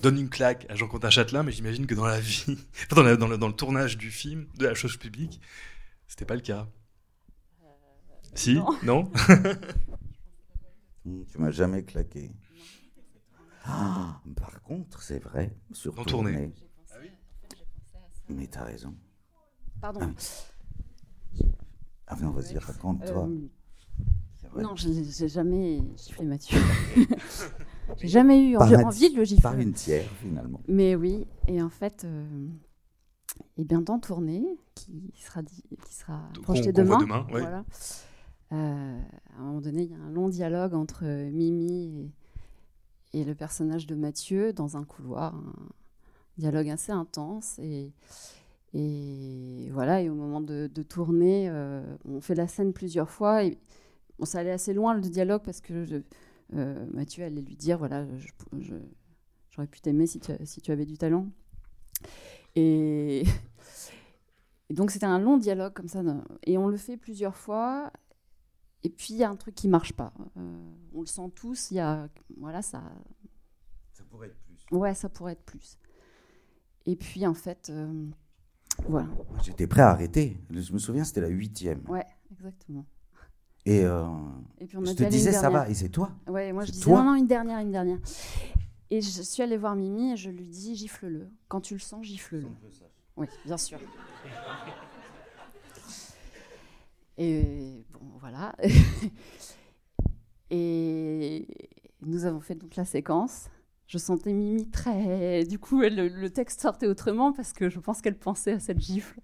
[0.00, 2.56] donne une claque à Jean-Quentin Châtelain, mais j'imagine que dans la vie,
[2.90, 5.40] dans, la- dans le, dans le tournage du film, de la chose publique,
[6.08, 6.66] c'était pas le cas.
[8.34, 8.54] si?
[8.54, 8.78] non.
[8.82, 9.12] Non?
[11.04, 12.30] Tu m'as jamais claqué.
[13.72, 16.32] Ah, par contre, c'est vrai, sur En tournée.
[16.32, 16.54] tournée.
[18.28, 18.94] Mais t'as raison.
[19.80, 20.12] Pardon.
[22.06, 23.28] Ah non, vas-y, raconte-toi.
[24.56, 26.58] Euh, non, j'ai j'ai jamais giflé Mathieu.
[27.98, 29.42] j'ai jamais eu envie, de le gifler.
[29.42, 30.60] Par une tiers, finalement.
[30.66, 32.48] Mais oui, et en fait, euh,
[33.56, 37.40] et bien dans Tournée, qui sera, dit, qui sera projeté demain, demain, ouais.
[37.40, 37.64] voilà,
[38.52, 39.00] euh,
[39.36, 42.12] à un moment donné, il y a un long dialogue entre Mimi et,
[43.12, 45.52] et le personnage de Mathieu dans un couloir, un
[46.38, 47.58] dialogue assez intense.
[47.58, 47.92] Et,
[49.72, 53.44] voilà, et au moment de, tourner, euh, on fait la scène plusieurs fois.
[53.44, 53.58] Et,
[54.18, 56.02] bon, ça allait assez loin le dialogue parce que
[56.54, 58.06] euh, Mathieu allait lui dire voilà,
[59.50, 61.26] J'aurais pu t'aimer si tu, avais du talent.
[62.56, 63.24] Et,
[64.70, 66.02] donc c'était un long dialogue comme ça.
[66.44, 67.92] Et on le fait plusieurs fois.
[68.82, 70.12] Et puis il y a un truc qui marche pas.
[70.36, 71.70] Euh, on le sent tous.
[71.70, 72.82] Il y a voilà ça.
[73.92, 74.76] Ça pourrait être plus.
[74.76, 75.78] Ouais, ça pourrait être plus.
[76.86, 78.06] Et puis en fait, euh,
[78.88, 79.08] voilà.
[79.42, 80.38] J'étais prêt à arrêter.
[80.50, 81.82] Je me souviens, c'était la huitième.
[81.88, 82.86] Ouais, exactement.
[83.66, 84.06] Et euh,
[84.58, 85.68] Et puis on je te disais, ça va.
[85.68, 87.98] Et c'est toi Ouais, moi je disais non, non, une dernière, une dernière.
[88.88, 91.28] Et je suis allée voir Mimi et je lui dis gifle-le.
[91.48, 92.48] Quand tu le sens, gifle-le.
[93.16, 93.78] Oui, bien sûr.
[97.22, 98.56] Et bon, voilà.
[100.50, 101.46] et
[102.00, 103.50] nous avons fait donc la séquence.
[103.86, 105.44] Je sentais Mimi très.
[105.44, 108.80] Du coup, elle- le, texte sortait autrement parce que je pense qu'elle pensait à cette
[108.80, 109.20] gifle.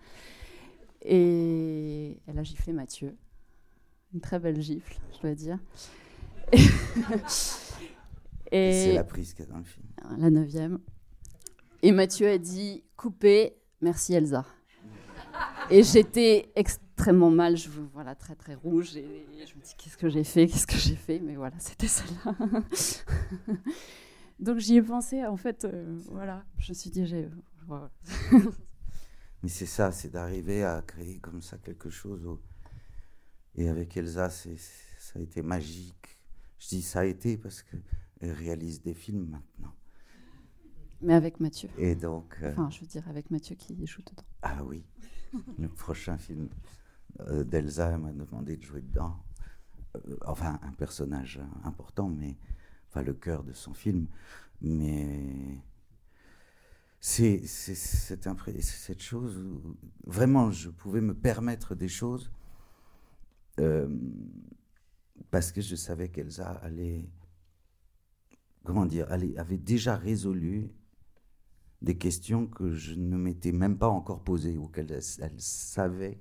[1.01, 3.17] Et elle a giflé Mathieu.
[4.13, 5.59] Une très belle gifle, je dois dire.
[8.53, 9.87] Et C'est la prise qu'il y a dans le film.
[10.19, 10.81] la neuvième.
[11.83, 14.45] Et Mathieu a dit coupé, merci Elsa.
[15.71, 16.53] Et j'étais
[16.97, 19.05] extrêmement mal, je voilà très très rouge et
[19.47, 22.35] je me dis qu'est-ce que j'ai fait, qu'est-ce que j'ai fait, mais voilà c'était celle-là.
[24.41, 27.29] Donc j'y ai pensé en fait, euh, voilà, je me suis dit j'ai
[27.67, 27.91] voilà.
[29.43, 32.27] Mais c'est ça, c'est d'arriver à créer comme ça quelque chose.
[33.55, 34.57] Et avec Elsa, c'est,
[34.99, 36.19] ça a été magique.
[36.59, 39.75] Je dis ça a été parce qu'elle réalise des films maintenant.
[41.03, 41.69] mais avec Mathieu.
[41.77, 44.25] Et donc, euh, Enfin, je veux dire avec Mathieu qui joue dedans.
[44.43, 44.83] ah oui,
[45.59, 46.49] le prochain film
[47.21, 49.17] euh, d'Elsa elle m'a demandé de jouer dedans.
[49.97, 52.37] Euh, enfin, un personnage important, mais
[52.89, 54.07] enfin le cœur de son film.
[54.61, 55.61] Mais
[57.01, 59.77] c'est cette, chose où
[60.07, 62.33] vraiment je pouvais me permettre des choses
[63.61, 63.89] euh,
[65.31, 67.09] parce que je savais qu'Elsa allait
[68.65, 70.71] comment dire avait déjà résolu
[71.83, 76.21] des questions que je ne m'étais même pas encore posées ou qu'elle elle savait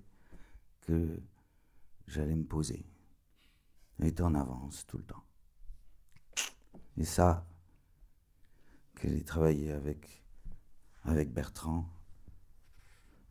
[0.85, 1.19] que
[2.07, 2.85] j'allais me poser.
[4.01, 5.23] Était en avance tout le temps.
[6.97, 7.47] Et ça,
[8.95, 10.23] qu'elle ait travaillé avec,
[11.03, 11.89] avec Bertrand,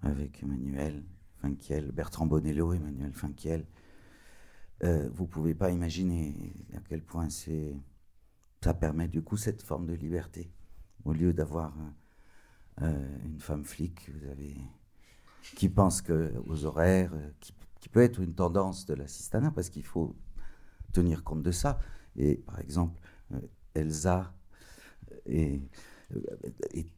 [0.03, 1.05] avec Emmanuel
[1.37, 3.67] Finkiel, Bertrand Bonello, Emmanuel Finkiel,
[4.83, 7.75] euh, vous pouvez pas imaginer à quel point c'est,
[8.63, 10.51] ça permet du coup cette forme de liberté.
[11.05, 11.75] Au lieu d'avoir
[12.83, 14.57] euh, une femme flic, vous avez
[15.55, 17.55] qui pense que aux horaires, euh, qui,
[17.91, 20.17] peut être une tendance de l'assistanat parce qu'il faut
[20.93, 21.79] tenir compte de ça.
[22.17, 22.99] Et par exemple,
[23.33, 23.39] euh,
[23.75, 24.35] Elsa
[25.27, 25.61] et,
[26.17, 26.21] euh,
[26.73, 26.89] et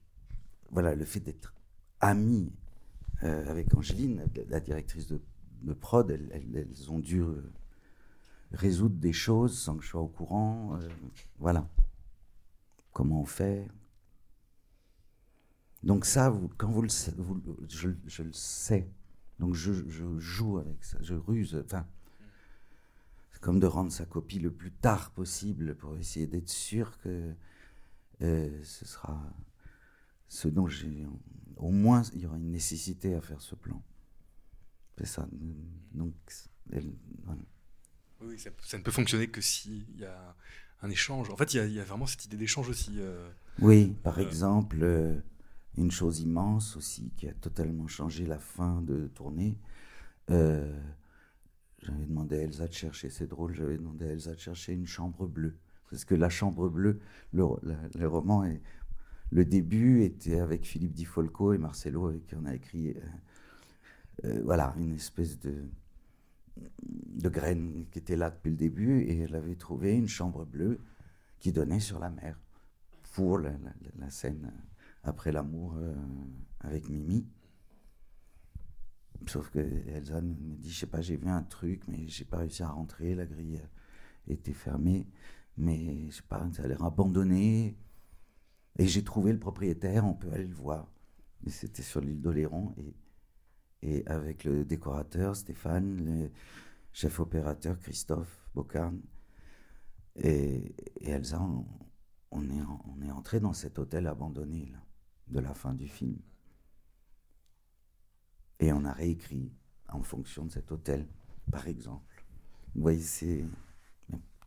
[0.71, 1.53] voilà le fait d'être
[2.01, 2.53] amie
[3.23, 7.25] avec Angéline, la directrice de, prod, elles, ont dû
[8.53, 10.79] résoudre des choses sans que je sois au courant.
[11.39, 11.67] voilà.
[12.93, 13.67] Comment on fait?
[15.87, 18.89] Donc ça, vous- quand vous le, vous je, je le sais.
[19.39, 21.63] Donc je, je joue avec ça, je ruse.
[21.65, 21.87] Enfin,
[23.33, 27.33] c'est comme de rendre sa copie le plus tard possible pour essayer d'être sûr que
[28.23, 29.23] euh, ce sera
[30.29, 31.07] ce dont j'ai.
[31.57, 33.81] Au moins, il y aura une nécessité à faire ce plan.
[34.99, 35.29] C'est ça.
[35.93, 36.13] Donc,
[36.73, 36.93] elle-
[37.25, 37.41] voilà.
[38.23, 40.35] Oui, ça, ça ne peut fonctionner que s'il y a
[40.83, 41.31] un échange.
[41.31, 42.97] En fait, il y a- il y, a vraiment cette idée d'échange aussi.
[42.99, 44.23] euh, Oui, par Euh.
[44.27, 44.83] exemple,
[45.77, 49.59] une chose immense aussi qui a totalement changé la fin de tournée.
[50.31, 50.79] euh,
[51.83, 54.87] j'avais demandé à Elsa de chercher, c'est drôle, j'avais demandé à Elsa de chercher une
[54.87, 55.57] chambre bleue.
[55.91, 57.01] Parce que la chambre bleue,
[57.33, 57.45] le,
[57.95, 58.45] le roman,
[59.31, 63.01] le début était avec Philippe Di Folco et Marcelo, avec qui on a écrit euh,
[64.25, 65.69] euh, voilà, une espèce de,
[66.83, 70.81] de graine qui était là depuis le début, et elle avait trouvé une chambre bleue
[71.39, 72.39] qui donnait sur la mer
[73.13, 73.53] pour la-
[73.99, 74.53] la scène
[75.07, 75.95] après l'amour euh,
[76.61, 77.27] avec Mimi.
[79.27, 82.39] Sauf que Elsa me dit, je sais pas, j'ai vu un truc, mais j'ai pas
[82.39, 83.61] réussi à rentrer, la grille
[84.29, 85.09] était fermée,
[85.57, 87.77] mais je sais pas, ça a l'air abandonné.
[88.79, 90.87] Et j'ai trouvé le propriétaire, on peut aller le voir.
[91.47, 92.95] C'était sur l'île d'Oléron, et,
[93.83, 96.31] et avec le décorateur Stéphane, le
[96.93, 99.01] chef opérateur Christophe Bocarne,
[100.17, 101.67] et, et Elsa, on,
[102.31, 104.86] on est, on est entré dans cet hôtel abandonné là,
[105.29, 106.17] de la fin du film.
[108.61, 109.53] Et on a réécrit
[109.89, 111.07] en fonction de cet hôtel,
[111.51, 112.25] par exemple.
[112.75, 113.45] Vous voyez, c'est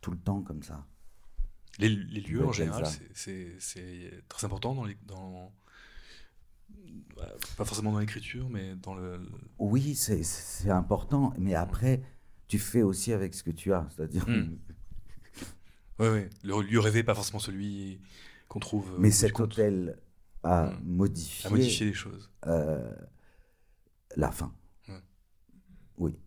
[0.00, 0.86] tout le temps comme ça.
[1.78, 4.96] Les, les lieux, en général, c'est- très important dans les.
[5.06, 5.52] Dans,
[7.16, 9.20] bah, pas forcément dans l'écriture, mais dans le.
[9.58, 12.02] Oui, c'est- important, mais après,
[12.48, 13.86] tu fais aussi avec ce que tu as.
[13.90, 14.58] C'est-à-dire, Mm.
[16.00, 16.30] Ouais, ouais.
[16.44, 18.00] Le lieu rêvé, pas forcément celui
[18.48, 18.94] qu'on trouve.
[18.94, 19.98] euh, mais cet hôtel
[20.42, 22.30] a modifié, À modifier les choses.
[22.46, 22.94] euh,
[24.16, 24.54] la fin.
[24.88, 25.02] Ouais.
[25.98, 26.18] Oui.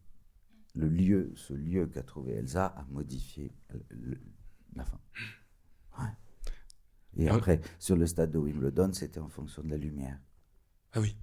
[0.75, 4.21] Le lieu, ce lieu qu'a trouvé Elsa a modifié le- le-
[4.75, 4.99] la fin.
[5.99, 6.05] Ouais.
[7.17, 10.19] Et Ah après, sur le stade de Wimbledon, c'était en fonction de la lumière.
[10.93, 11.15] Ah oui.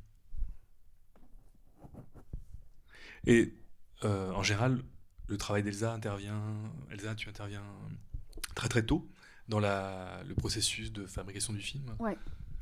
[3.26, 3.54] Et
[4.04, 4.82] euh, en général,
[5.28, 6.42] le travail d'Elsa intervient.
[6.90, 7.64] Elsa, tu interviens
[8.54, 9.08] très très tôt
[9.48, 11.94] dans la, le processus de fabrication du film?
[11.98, 12.16] Ouais.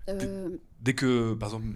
[0.08, 1.66] Euh, Dès que, par exemple,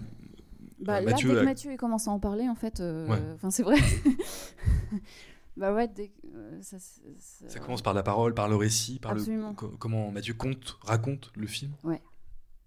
[0.79, 3.07] bah, euh, là, Mathieu dès que Mathieu il commence à en parler, en fait, euh,
[3.07, 3.19] Ouais.
[3.35, 3.77] enfin c'est vrai.
[5.57, 9.53] bah ouais, dès que, euh, ça, commence par la parole, par le récit, par le,
[9.53, 11.73] co- comment Mathieu compte, raconte le film.
[11.83, 12.01] Ouais,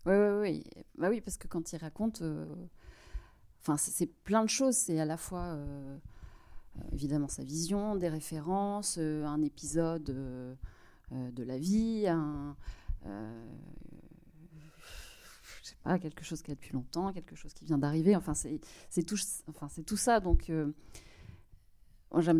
[0.07, 0.64] ouais, ouais.
[0.98, 2.22] Bah oui, parce que quand il raconte,
[3.62, 4.76] enfin, c'est- c'est plein de choses.
[4.76, 5.59] C'est à la fois,
[6.92, 10.05] évidemment, sa vision, des références, un épisode
[11.11, 12.57] de la vie, un,
[16.01, 18.14] quelque chose qui a depuis longtemps, quelque chose qui vient d'arriver.
[18.16, 19.16] Enfin, c'est tout,
[19.49, 20.20] enfin, tout ça.
[20.20, 20.72] Donc, euh,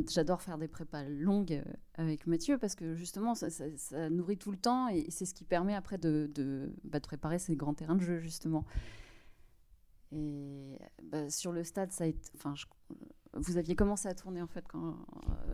[0.09, 4.39] j'adore faire des prépas longues euh, avec Mathieu parce que justement, ça, ça- ça nourrit
[4.39, 7.57] tout le temps et c'est ce qui permet après de, de, bah, de préparer ces
[7.57, 8.65] grands terrains de jeu, justement.
[10.13, 12.31] Et bah, sur le stade, ça a été.
[12.37, 12.67] Enfin, je-
[13.35, 14.97] vous aviez commencé à tourner en fait quand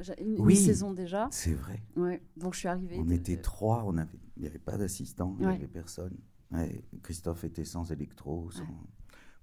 [0.09, 1.27] euh, une, saison déjà.
[1.33, 1.83] C'est vrai.
[1.97, 2.23] Ouais.
[2.37, 2.97] Donc je suis arrivée.
[3.01, 6.17] On de- était trois, on avait, il n'y avait pas d'assistant, il n'y avait personne.
[6.53, 8.67] Ouais, Christophe était sans électro sans- Ouais.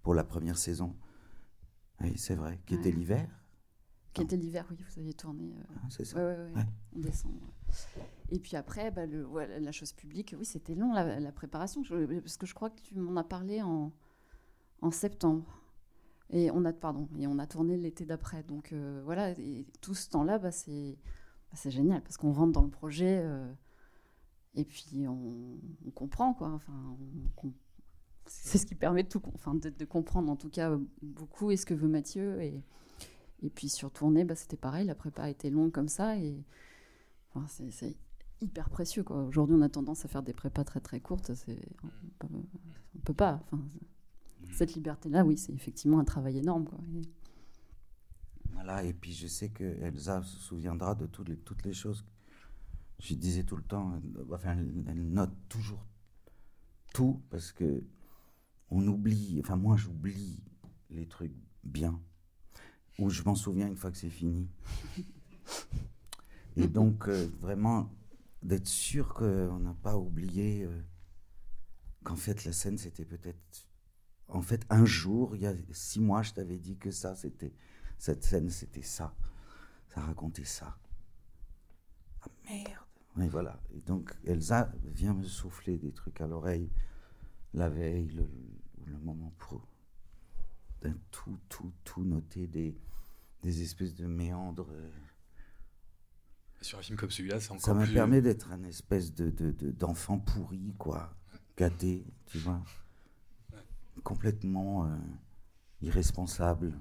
[0.03, 0.95] pour la première saison.
[2.01, 2.59] Oui, c'est vrai.
[2.65, 3.27] Qui était l'hiver
[4.13, 5.53] Qui était l'hiver, oui, vous aviez tourné.
[5.57, 6.35] euh, hein, C'est ça.
[6.95, 7.41] En décembre.
[8.29, 9.27] Et puis après, bah, le,
[9.59, 12.81] la chose publique, oui, c'était long la, la préparation, je- parce que je crois que
[12.81, 13.91] tu m'en as parlé en,
[14.81, 15.45] en septembre.
[16.31, 18.43] Et on a, pardon, et on a tourné l'été d'après.
[18.43, 20.97] Donc euh, voilà, et tout ce temps-là, bah, c'est
[21.51, 23.51] bah, c'est génial, parce qu'on rentre dans le projet, euh,
[24.55, 26.49] et puis on, on comprend, quoi.
[26.49, 26.97] Enfin,
[28.25, 31.57] c'est ce qui permet de, tout, enfin, de, de comprendre, en tout cas, beaucoup, et
[31.57, 32.41] ce que veut Mathieu.
[32.41, 32.63] Et,
[33.41, 36.17] et puis sur tournée, bah, c'était pareil, la prépa a été longue comme ça.
[36.17, 36.43] Et
[37.33, 37.95] enfin, c'est
[38.41, 39.03] hyper précieux.
[39.03, 39.23] quoi.
[39.23, 41.33] Aujourd'hui, on a tendance à faire des prépas très très courtes.
[41.35, 41.59] c'est-
[42.21, 42.33] On peut,
[42.95, 43.41] on peut pas.
[43.45, 43.63] Enfin,
[44.53, 46.65] cette liberté-là, oui, c'est effectivement un travail énorme.
[46.65, 46.79] Quoi.
[46.95, 47.09] Et-
[48.53, 52.03] Voilà, et puis je sais que Elsa se souviendra de toutes les, toutes les choses.
[52.99, 53.99] Je disais tout le temps,
[54.31, 55.85] enfin, elle, elle note toujours
[56.93, 57.83] tout parce que
[58.71, 60.43] on oublie, enfin moi j'oublie
[60.89, 61.33] les trucs
[61.63, 61.99] bien,
[62.97, 64.49] ou je m'en souviens une fois que c'est fini.
[66.55, 67.91] Et donc euh, vraiment
[68.43, 70.81] d'être sûr qu'on n'a pas oublié euh,
[72.03, 73.67] qu'en fait la scène c'était peut-être,
[74.27, 77.53] en fait un jour, il y a six mois, je t'avais dit que ça c'était
[77.97, 79.15] cette scène, c'était ça.
[79.87, 80.77] Ça racontait ça.
[82.21, 82.88] Ah merde.
[83.21, 83.61] Et voilà.
[83.75, 86.69] Et donc Elsa vient me souffler des trucs à l'oreille
[87.53, 88.29] la veille, le,
[88.85, 89.61] le moment pro.
[90.81, 92.77] D'un tout, tout, tout noter des,
[93.41, 94.69] des espèces de méandres.
[94.71, 94.89] euh.
[96.61, 97.93] Sur un film comme celui-là, c'est encore Ça me plus...
[97.93, 101.15] permet d'être un espèce de, de- de- d'enfant pourri, quoi.
[101.57, 102.61] Gâté, tu vois.
[104.03, 104.95] Complètement euh,
[105.81, 106.79] irresponsable.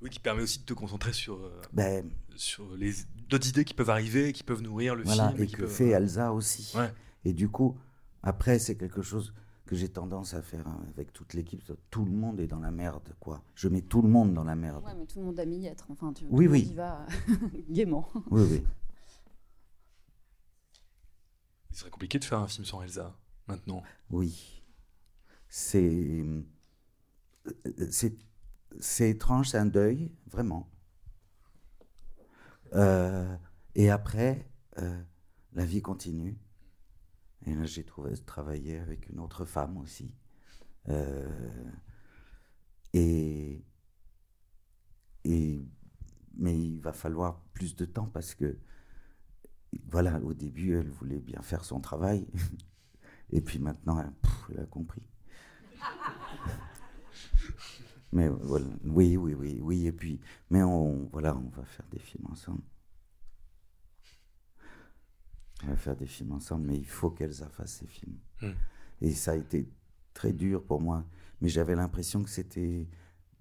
[0.00, 2.92] Oui, qui permet aussi de te concentrer sur, euh, Ben, sur les
[3.28, 5.42] d'autres idées qui peuvent arriver, qui peuvent nourrir le voilà, film.
[5.42, 6.72] et que peuvent- fait Elsa aussi.
[6.76, 6.92] Ouais.
[7.24, 7.76] Et du coup,
[8.22, 9.32] après, c'est quelque chose
[9.66, 11.62] que j'ai tendance à faire hein, avec toute l'équipe.
[11.90, 13.42] Tout le monde est dans la merde, quoi.
[13.54, 14.84] Je mets tout le monde dans la merde.
[14.84, 15.86] Ouais, mais tout le monde a mis y être.
[15.90, 16.62] Enfin, tu, Oui, oui.
[16.70, 17.06] y va
[17.70, 18.08] gaiement.
[18.30, 18.62] Oui, oui.
[21.70, 23.16] Il serait compliqué de faire un film sans Elsa,
[23.48, 23.82] maintenant.
[24.10, 24.62] Oui.
[25.48, 26.24] C'est.
[27.90, 28.14] C'est
[28.80, 30.66] c'est étrange, c'est un deuil, vraiment.
[32.74, 33.36] Euh,
[33.74, 35.02] et après, euh,
[35.52, 36.38] la vie continue.
[37.46, 40.14] Et là, j'ai trouvé travailler avec une autre femme aussi.
[40.88, 41.70] Euh,
[42.92, 43.64] et,
[45.24, 45.64] et,
[46.34, 48.58] mais il va falloir plus de temps parce que,
[49.86, 52.26] voilà, au début, elle voulait bien faire son travail.
[53.30, 53.98] Et puis maintenant,
[54.50, 55.08] elle, a compris.
[58.12, 59.86] Mais voilà, oui, oui, oui, oui.
[59.86, 60.20] Et puis,
[60.50, 62.62] mais on, voilà, on va faire des films ensemble.
[65.64, 68.18] On va faire des films ensemble, mais il faut qu'Elsa fasse ses films.
[68.42, 68.52] Hmm.
[69.00, 69.70] Et ça a été
[70.12, 71.06] très dur pour moi.
[71.40, 72.88] Mais j'avais l'impression que c'était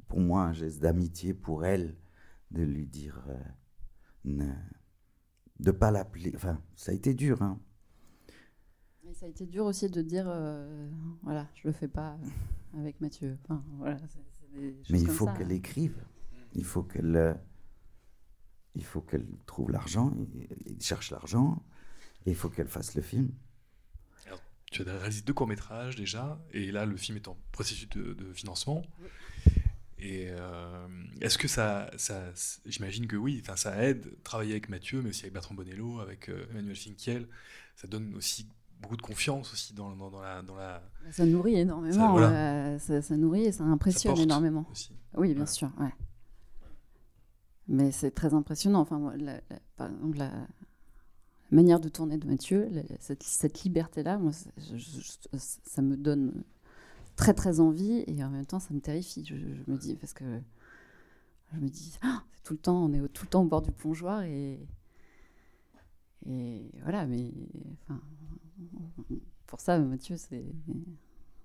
[0.08, 1.98] pour moi un geste d'amitié pour elle
[2.52, 3.44] de lui dire euh,
[4.26, 4.52] ne,
[5.60, 6.32] de pas l'appeler.
[6.36, 7.60] Enfin, ça a été dur, hein.
[9.04, 10.90] Et ça a été dur aussi de dire, euh,
[11.24, 13.38] voilà, je le fais pas euh, avec Mathieu.
[13.44, 13.98] Enfin, voilà,
[14.54, 15.96] Mais il faut qu'elle écrive.
[16.54, 17.34] Il faut qu'elle euh,
[18.76, 20.14] il faut qu'elle trouve l'argent,
[20.80, 21.64] cherche l'argent,
[22.26, 23.32] et il faut qu'elle fasse le film.
[24.72, 28.32] Tu as réalisé deux courts-métrages déjà, et là, le film est en processus de, de
[28.32, 28.84] financement.
[30.00, 30.88] Et euh,
[31.20, 32.32] est-ce que ça, ça
[32.66, 36.30] j'imagine que oui, enfin, ça aide travailler avec Mathieu, mais aussi avec Bertrand Bonello, avec
[36.30, 37.28] euh, Emmanuel Finkiel.
[37.76, 38.48] Ça donne aussi
[38.82, 40.82] beaucoup de confiance aussi dans, dans, dans la, dans la.
[41.12, 41.94] Ça nourrit énormément.
[41.94, 42.32] Ça, voilà.
[42.32, 44.66] euh, ça, ça nourrit et ça impressionne énormément.
[44.72, 44.92] aussi.
[45.16, 45.70] Oui, bien sûr.
[45.80, 45.94] Ouais.
[47.68, 48.82] Mais c'est très impressionnant.
[48.82, 50.32] Enfin, la, la- par exemple, la
[51.52, 56.44] manière de tourner de Mathieu, cette, cette liberté-là, moi, c'est- je- je- ça me donne
[57.16, 59.26] très très envie et en même temps, ça me terrifie.
[59.26, 60.24] Je, je me dis parce que
[61.54, 63.72] je me dis, Ah, tout le temps, on est tout le temps au bord du
[63.72, 64.60] plongeoir et
[66.26, 67.06] et voilà.
[67.08, 67.32] Mais
[67.84, 68.00] enfin,
[69.48, 70.46] pour ça, Mathieu, c'est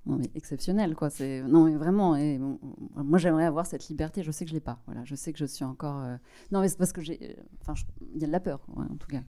[0.07, 1.11] non mais exceptionnel quoi.
[1.11, 2.15] C'est non mais vraiment.
[2.17, 2.61] Et bon,
[2.95, 4.23] moi, j'aimerais avoir cette liberté.
[4.23, 4.81] Je sais que je l'ai pas.
[4.87, 6.01] Voilà, je sais que je suis encore.
[6.03, 6.17] euh,
[6.53, 7.19] Non mais c'est parce que j'ai.
[7.39, 9.23] euh, Enfin, je- il y a de la peur, ouais, en tout cas.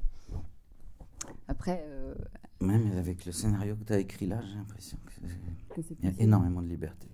[1.48, 2.14] Après, euh,
[2.60, 6.08] Même avec le scénario que tu as écrit là, j'ai l'impression que que il y
[6.08, 7.08] a énormément de liberté.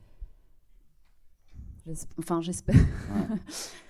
[2.19, 2.77] Enfin, j'espère.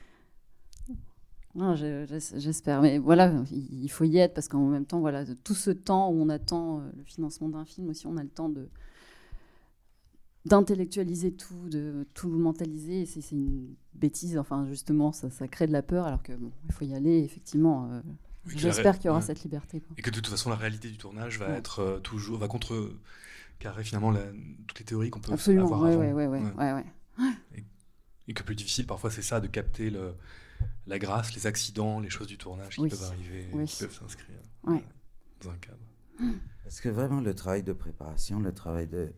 [1.55, 2.83] Non, je- j'es- j'espère.
[2.83, 6.21] Mais voilà, il faut y être parce qu'en même temps, voilà, tout ce temps où
[6.21, 8.69] on attend euh, le financement d'un film aussi, on a le temps de
[10.47, 13.03] d'intellectualiser tout, de tout mentaliser.
[13.03, 14.37] Et C'est c'est une bêtise.
[14.39, 16.07] Enfin, justement, ça, ça crée de la peur.
[16.07, 17.21] Alors que bon, il faut y aller.
[17.21, 18.01] Effectivement, euh,
[18.47, 19.25] Oui, j'espère ré- qu'il y aura ouais.
[19.25, 19.81] cette liberté.
[19.81, 19.95] quoi.
[19.97, 21.57] Et que de toute façon, la réalité du tournage va Ouais.
[21.59, 22.39] être euh, toujours.
[22.39, 22.91] va contre.
[23.61, 24.21] carrer finalement la-
[24.67, 25.67] toutes les théories qu'on peut Absolument.
[25.67, 26.01] avoir Ouais, avant.
[26.03, 26.53] ouais, ouais, ouais, Ouais.
[26.59, 26.73] ouais,
[27.21, 27.65] ouais.
[28.29, 30.15] Et que plus difficile, parfois, c'est ça, de capter le,
[30.87, 32.89] la grâce, les accidents, les choses du tournage qui Oui.
[32.89, 33.67] peuvent arriver, Oui.
[33.67, 34.79] qui peuvent s'inscrire Ouais.
[34.79, 35.79] euh, dans un cadre.
[36.63, 39.13] Parce que vraiment, le travail de préparation, le travail de,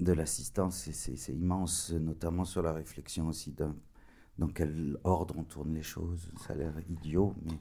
[0.00, 3.76] de l'assistance, c'est immense, notamment sur la réflexion aussi d'un
[4.38, 6.30] dans quel ordre on tourne les choses.
[6.46, 7.58] Ça a l'air idiot, mais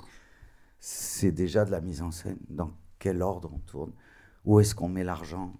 [0.79, 2.37] c'est déjà de la mise en scène.
[2.49, 3.91] Dans quel ordre on tourne?
[4.45, 5.53] Où est-ce qu'on met l'argent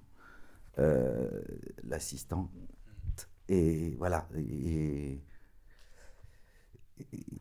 [0.77, 1.41] Euh,
[1.85, 2.51] L'assistant?
[3.49, 4.27] Et voilà.
[4.35, 5.21] Et,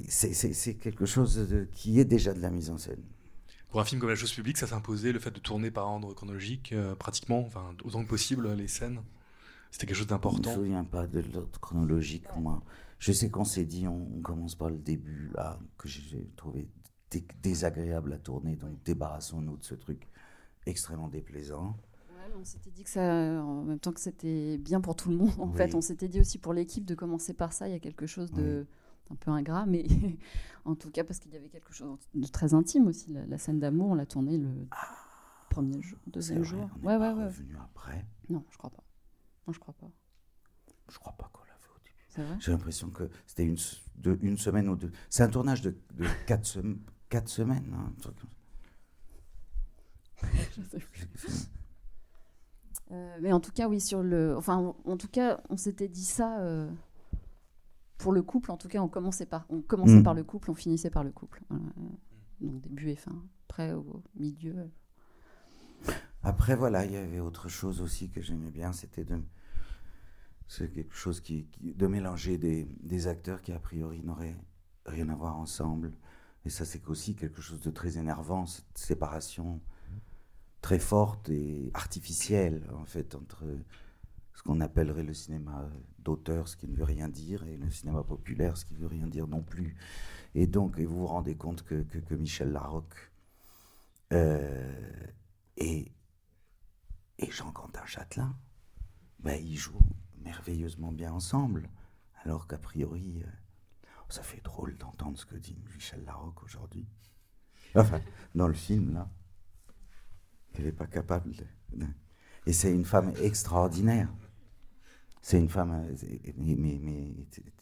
[0.09, 3.03] c'est- quelque chose de- qui est déjà de la mise en scène.
[3.71, 6.15] Pour un film comme La chose publique, ça s'imposait le fait de tourner par ordre
[6.15, 9.03] chronologique, euh, pratiquement, enfin, autant que possible, les scènes.
[9.71, 10.55] C'était quelque chose Je ne me d'important.
[10.55, 12.63] souviens pas de l'ordre chronologique, moi.
[12.99, 16.69] Je sais qu'on s'est dit, on, on commence par le début, là, que j'ai trouvé
[17.11, 20.07] dé- désagréable à tourner, donc débarrassons-nous de ce truc
[20.65, 21.77] extrêmement déplaisant.
[22.39, 23.03] On s'était dit que ça,
[23.43, 25.33] en même temps que c'était bien pour tout le monde.
[25.39, 25.57] En Oui.
[25.57, 27.69] fait, on s'était dit aussi pour l'équipe de commencer par ça.
[27.69, 28.67] Il y a quelque chose de
[29.11, 29.85] un peu ingrat, mais
[30.65, 33.13] en tout cas parce qu'il y avait quelque chose de très intime aussi.
[33.13, 34.51] La, la scène d'amour, on l'a tournée le
[35.49, 36.71] premier jour, deuxième vrai, jour.
[36.83, 37.25] on Ouais, ouais, ouais.
[37.27, 38.05] revenu après.
[38.29, 38.83] Non, je crois pas.
[39.47, 39.89] Non, je crois pas.
[40.91, 42.05] Je crois pas qu'on l'a fait au début.
[42.09, 42.37] C'est vrai?
[42.41, 43.57] J'ai l'impression que c'était une,
[43.97, 44.91] de, une semaine ou deux.
[45.09, 47.73] C'est un tournage de, de quatre, sem- quatre semaines.
[47.75, 48.31] hein, un truc comme
[50.57, 51.09] Je sais plus.
[52.93, 54.37] Euh, mais en tout cas, oui, sur le.
[54.37, 56.71] Enfin, en, en tout cas, on s'était dit ça euh,
[57.99, 58.51] pour le couple.
[58.53, 60.05] En tout cas, on commençait par, on commençait Mm.
[60.05, 61.43] par le couple, on finissait par le couple.
[61.49, 61.65] Voilà.
[62.41, 63.23] Donc début et fin.
[63.49, 64.71] Après, au milieu.
[66.23, 69.21] Après, voilà, il y avait autre chose aussi que j'aimais bien, c'était de,
[70.49, 74.37] C'est quelque chose qui, qui- de mélanger des, des acteurs qui a priori n'auraient
[74.87, 75.93] rien à voir ensemble.
[76.45, 79.61] Et ça, c'est aussi quelque chose de très énervant, cette séparation
[80.67, 83.45] très forte et artificielle, en fait, entre
[84.35, 88.03] ce qu'on appellerait le cinéma d'auteur, ce qui ne veut rien dire, et le cinéma
[88.03, 89.77] populaire, ce qui ne veut rien dire non plus.
[90.35, 93.13] Et donc, et vous vous rendez compte que, que, Michel Larocque
[94.13, 95.07] euh,
[95.57, 95.93] et,
[97.21, 98.37] et Jean-Quentin Châtelain,
[99.21, 99.79] ben, ils jouent
[100.25, 101.71] merveilleusement bien ensemble,
[102.25, 103.31] alors qu'a priori, euh,
[104.09, 106.89] ça fait drôle d'entendre ce que dit Michel Larocque aujourd'hui.
[107.77, 108.01] Enfin,
[108.35, 109.09] dans le film, là,
[110.57, 111.45] qu'elle n'est pas capable de...
[112.47, 114.09] Et c'est une femme extraordinaire.
[115.21, 115.95] C'est une femme, euh,
[116.39, 117.13] mais, mais, mais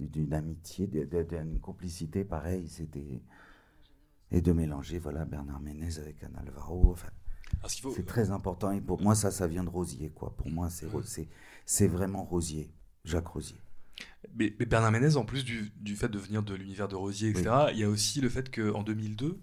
[0.06, 2.68] d'une amitié, d'une complicité pareille.
[2.68, 3.22] C'était
[4.30, 6.90] et de mélanger voilà Bernard Ménez avec Anne Alvaro.
[6.92, 7.08] Enfin,
[7.80, 8.72] faut- c'est très important.
[8.72, 10.34] Et pour moi, ça, ça vient de Rosier, quoi.
[10.36, 10.68] Pour moi,
[11.64, 12.70] c'est vraiment Rosier,
[13.04, 13.56] Jacques Rosier.
[14.34, 17.30] Mais, mais Bernard Ménez, en plus du, du fait de venir de l'univers de Rosier,
[17.30, 19.40] etc., il y a aussi le fait qu'en 2002,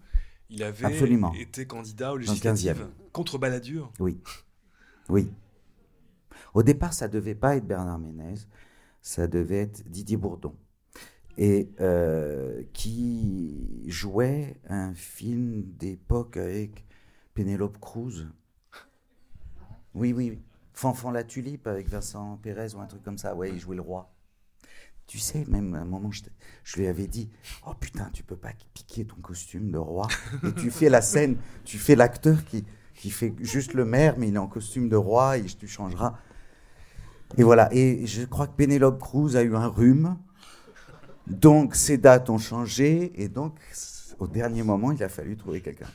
[0.51, 1.33] il avait Absolument.
[1.33, 3.11] été candidat législatives 15e.
[3.11, 3.91] contre Balladur.
[3.99, 4.19] Oui.
[5.09, 5.31] Oui.
[6.53, 8.35] Au départ, ça devait pas être Bernard Ménez,
[9.01, 10.53] ça devait être Didier Bourdon.
[11.37, 16.85] Et euh, qui jouait un film d'époque avec
[17.33, 18.27] Pénélope Cruz.
[19.93, 20.41] Oui, oui.
[20.73, 23.33] Fanfan la tulipe avec Vincent Pérez ou un truc comme ça.
[23.33, 24.13] Ouais, il jouait le roi.
[25.11, 26.21] Tu sais, même à un moment, je,
[26.63, 27.29] je lui avais dit
[27.67, 30.07] Oh putain, tu peux pas piquer ton costume de roi.
[30.47, 31.35] Et tu fais la scène,
[31.65, 32.63] tu fais l'acteur qui,
[32.95, 36.17] qui fait juste le maire, mais il est en costume de roi et tu changeras.
[37.37, 37.67] Et voilà.
[37.73, 40.17] Et je crois que Pénélope Cruz a eu un rhume.
[41.27, 43.11] Donc ces dates ont changé.
[43.21, 43.59] Et donc,
[44.17, 45.91] au dernier moment, il a fallu trouver quelqu'un.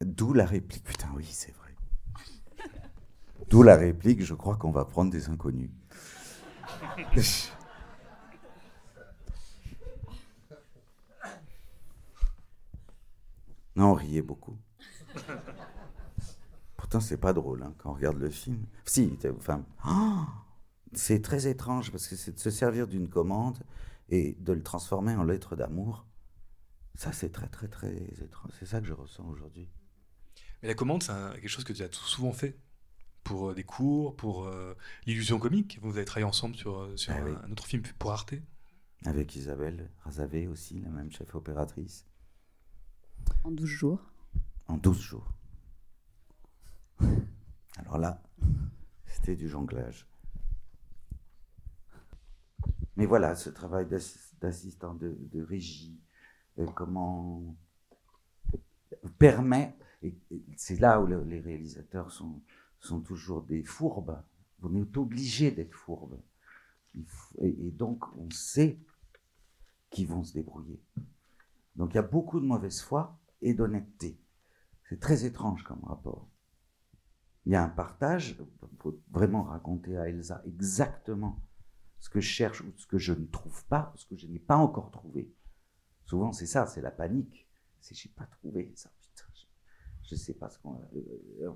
[0.00, 0.82] D'où la réplique.
[0.82, 1.76] Putain, oui, c'est vrai.
[3.48, 5.70] D'où la réplique, je crois qu'on va prendre des inconnus.
[13.76, 14.58] Non, on riait beaucoup.
[16.76, 18.66] Pourtant, c'est pas drôle hein, quand on regarde le film.
[18.84, 19.64] Si, enfin,
[20.92, 23.58] c'est très étrange parce que c'est de se servir d'une commande
[24.08, 26.04] et de le transformer en lettre d'amour.
[26.94, 28.50] Ça, c'est très, très, très étrange.
[28.58, 29.70] C'est ça que je ressens aujourd'hui.
[30.62, 32.58] Mais la commande, c'est quelque chose que tu as souvent fait.
[33.24, 34.74] Pour euh, des cours, pour euh,
[35.06, 35.78] l'illusion comique.
[35.82, 37.32] Vous avez travaillé ensemble sur, euh, sur Ah un, oui.
[37.44, 38.34] un autre film pour Arte.
[39.04, 42.06] Avec Isabelle Razavé aussi, la même chef opératrice,
[43.44, 44.00] En 12 jours.
[44.68, 45.32] en 12 jours.
[47.78, 48.22] Alors là,
[49.06, 50.06] c'était du jonglage.
[52.96, 55.98] Mais voilà, ce travail d'assi- d'assistant de, de régie,
[56.58, 57.56] euh, comment
[59.18, 62.42] permet, et, et c'est là où le- les réalisateurs sont,
[62.80, 64.22] sont toujours des fourbes.
[64.62, 66.20] On est obligé d'être fourbe.
[67.38, 68.78] Et, donc, on sait
[69.90, 70.82] qu'ils vont se débrouiller.
[71.76, 74.20] Donc, il y a beaucoup de mauvaise foi et d'honnêteté.
[74.88, 76.28] C'est très étrange comme rapport.
[77.46, 81.40] Il y a un partage, il faut vraiment raconter à Elsa exactement
[82.00, 84.38] ce que je cherche ou ce que je ne trouve pas, ce que je n'ai
[84.38, 85.32] pas encore trouvé.
[86.04, 87.48] Souvent, c'est ça, c'est la panique.
[87.80, 90.82] C'est j'ai pas trouvé ça, putain, je, je sais pas ce qu'on.
[91.40, 91.50] euh,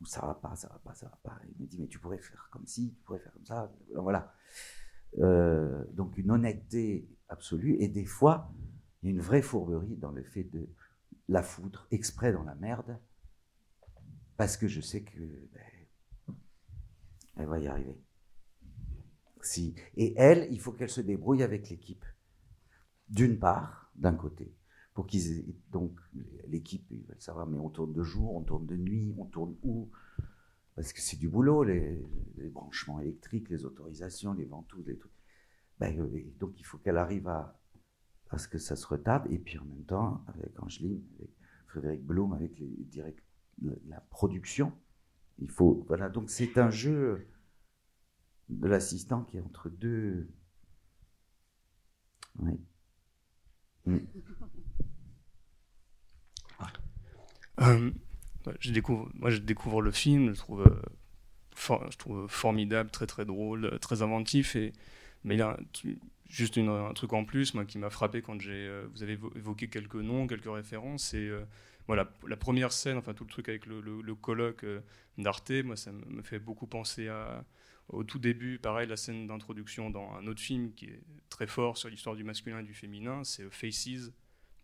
[0.00, 1.40] ou ça va pas, ça va pas, ça va pas.
[1.48, 3.72] Il me dit, mais tu pourrais faire comme ci, tu pourrais faire comme ça.
[3.94, 4.32] Voilà.
[5.18, 7.76] Euh, donc, une honnêteté absolue.
[7.80, 8.52] Et des fois,
[9.02, 10.68] il y a une vraie fourberie dans le fait de
[11.28, 12.98] la foutre exprès dans la merde,
[14.36, 15.18] parce que je sais que
[15.52, 16.36] ben,
[17.36, 18.00] elle va y arriver.
[19.40, 19.74] Si.
[19.96, 22.04] Et elle, il faut qu'elle se débrouille avec l'équipe.
[23.08, 24.54] D'une part, d'un côté,
[25.70, 25.98] donc
[26.48, 29.56] l'équipe, ils veulent savoir, mais on tourne de jour, on tourne de nuit, on tourne
[29.62, 29.90] où?
[30.74, 32.04] Parce que c'est du boulot, les,
[32.50, 35.12] branchements électriques, les autorisations, les ventouses, les trucs.
[35.78, 37.58] Ben, euh, donc il faut qu'elle arrive à,
[38.36, 41.30] ce que ça se retarde, et puis en même temps, avec Angeline, avec
[41.66, 42.60] Frédéric Blum, avec
[43.88, 44.72] la production,
[45.38, 45.84] il faut.
[45.88, 47.26] Voilà, donc c'est un jeu
[48.48, 50.28] de l'assistant qui est entre deux.
[52.38, 52.60] Oui.
[53.86, 53.96] Mm.
[57.57, 57.57] Euh, ouais,
[58.60, 63.66] je découvre, moi, je découvre le film, je trouve, euh, trouve formidable, très très drôle,
[63.66, 64.56] euh, très inventif.
[64.56, 64.72] Et,
[65.24, 65.58] mais il y a
[66.28, 69.68] juste un truc en plus, qui m'a frappé quand j'ai, euh, vous avez évo- évoqué
[69.68, 71.12] quelques noms, quelques références.
[71.14, 71.44] Euh,
[71.88, 74.80] la première scène, enfin tout le truc avec le, colloque euh,
[75.16, 77.08] d'Arte, moi, ça me fait beaucoup penser
[77.88, 81.00] au tout début, pareil, la scène d'introduction dans un autre film qui est
[81.30, 84.12] très fort sur l'histoire du masculin et du féminin, c'est Faces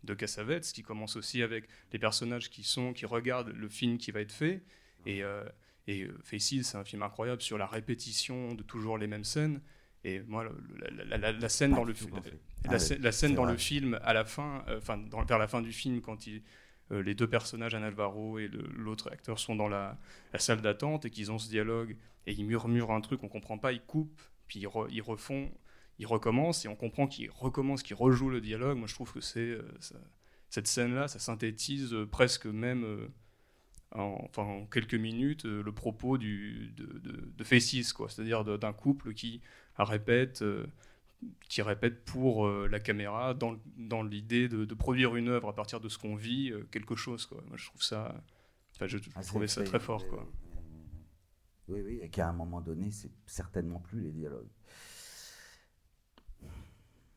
[0.05, 4.11] de Cassavetes, qui commence aussi avec les personnages qui sont, qui regardent le film qui
[4.11, 4.63] va être fait,
[5.05, 5.43] et, euh,
[5.87, 9.61] Et euh, Faces, c'est un film incroyable sur la répétition de toujours les mêmes scènes.
[10.03, 10.43] Et moi,
[10.79, 12.21] la, la- la scène dans le la,
[12.67, 13.51] Ah ouais, scène- la scène c'est dans vrai.
[13.53, 16.41] le film à la fin, euh, enfin vers la fin du film, quand il,
[16.91, 19.97] euh, les deux personnages, Anne Alvaro et l'autre acteur, sont dans la,
[20.33, 21.95] la salle d'attente et qu'ils ont ce dialogue
[22.27, 25.51] et ils murmurent un truc, on comprend pas, ils coupent, puis ils, re- ils refont,
[25.99, 28.77] ils recommencent et on comprend qu'ils recommencent, qu'ils rejouent le dialogue.
[28.77, 29.63] Moi, je trouve que c'est euh,
[30.49, 33.07] cette scène-là, ça synthétise euh, presque même euh,
[33.91, 38.09] en, enfin, en quelques minutes le propos du, de, de, de Faces, quoi.
[38.09, 39.41] C'est-à-dire d'un couple qui
[39.77, 40.43] répète,
[41.49, 45.79] qui répète pour la caméra dans, dans l'idée de, de produire une œuvre à partir
[45.79, 47.41] de ce qu'on vit, quelque chose, quoi.
[47.47, 48.21] Moi, je trouve ça,
[48.75, 50.27] enfin, je, je Ah, trouvais ça très- très fort, quoi.
[51.67, 54.49] Oui, oui, et qu'à un moment donné, c'est certainement plus les dialogues.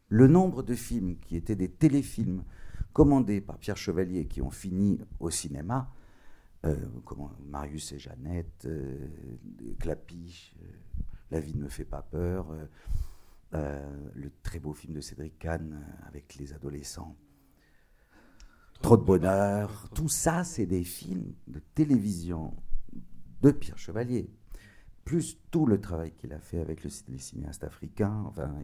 [0.09, 2.45] Le nombre de films qui étaient des téléfilms
[2.93, 5.93] commandés par Pierre Chevalier qui ont fini au cinéma,
[6.65, 9.07] euh, comment, Marius et Jeannette, euh,
[9.79, 10.67] Clapiche, euh,
[11.31, 12.53] La vie ne me fait pas peur,
[13.55, 17.17] euh, le très beau film de Cédric Kahn avec les adolescents.
[18.81, 22.55] Trop de bonheur, tout ça, c'est des films de télévision
[23.43, 24.31] de Pierre Chevalier,
[25.05, 28.25] plus tout le travail qu'il a fait avec le, les cinéastes africains.
[28.27, 28.55] Enfin,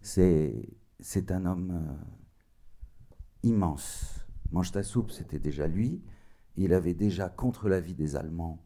[0.00, 0.68] c'est
[1.02, 1.94] c'est un homme euh,
[3.42, 4.24] immense.
[4.50, 6.02] Mange ta soupe, c'était déjà lui.
[6.56, 8.64] Il avait déjà contre l'avis des Allemands.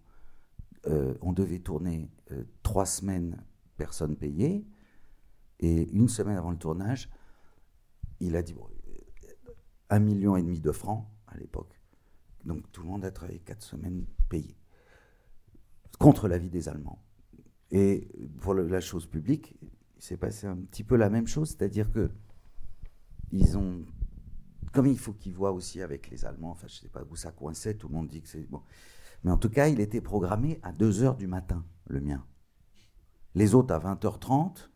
[0.87, 3.43] euh, on devait tourner euh, trois semaines,
[3.77, 4.67] personne payée,
[5.59, 7.11] et une semaine avant le tournage,
[8.21, 8.69] il a dit bon,
[9.91, 11.81] un million et demi de francs à l'époque.
[12.45, 14.57] Donc tout le monde a travaillé quatre semaines payées
[15.99, 17.03] contre l'avis des Allemands.
[17.71, 18.09] Et
[18.41, 19.59] pour la chose publique,
[19.97, 22.11] il s'est passé un petit peu la même chose, c'est-à-dire que
[23.33, 23.85] ils ont,
[24.73, 27.33] comme il faut qu'ils voient aussi avec les Allemands, enfin je sais pas où ça
[27.33, 28.63] coinçait, tout le monde dit que c'est bon,
[29.25, 32.25] mais en tout cas il était programmé à 2 heures du matin, le mien.
[33.35, 34.71] Les autres à 20h30,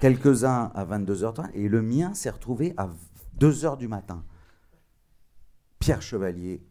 [0.00, 2.88] quelques-uns à 22h30, et le mien s'est retrouvé à
[3.34, 4.24] 2 heures du matin.
[5.78, 6.66] Pierre Chevalier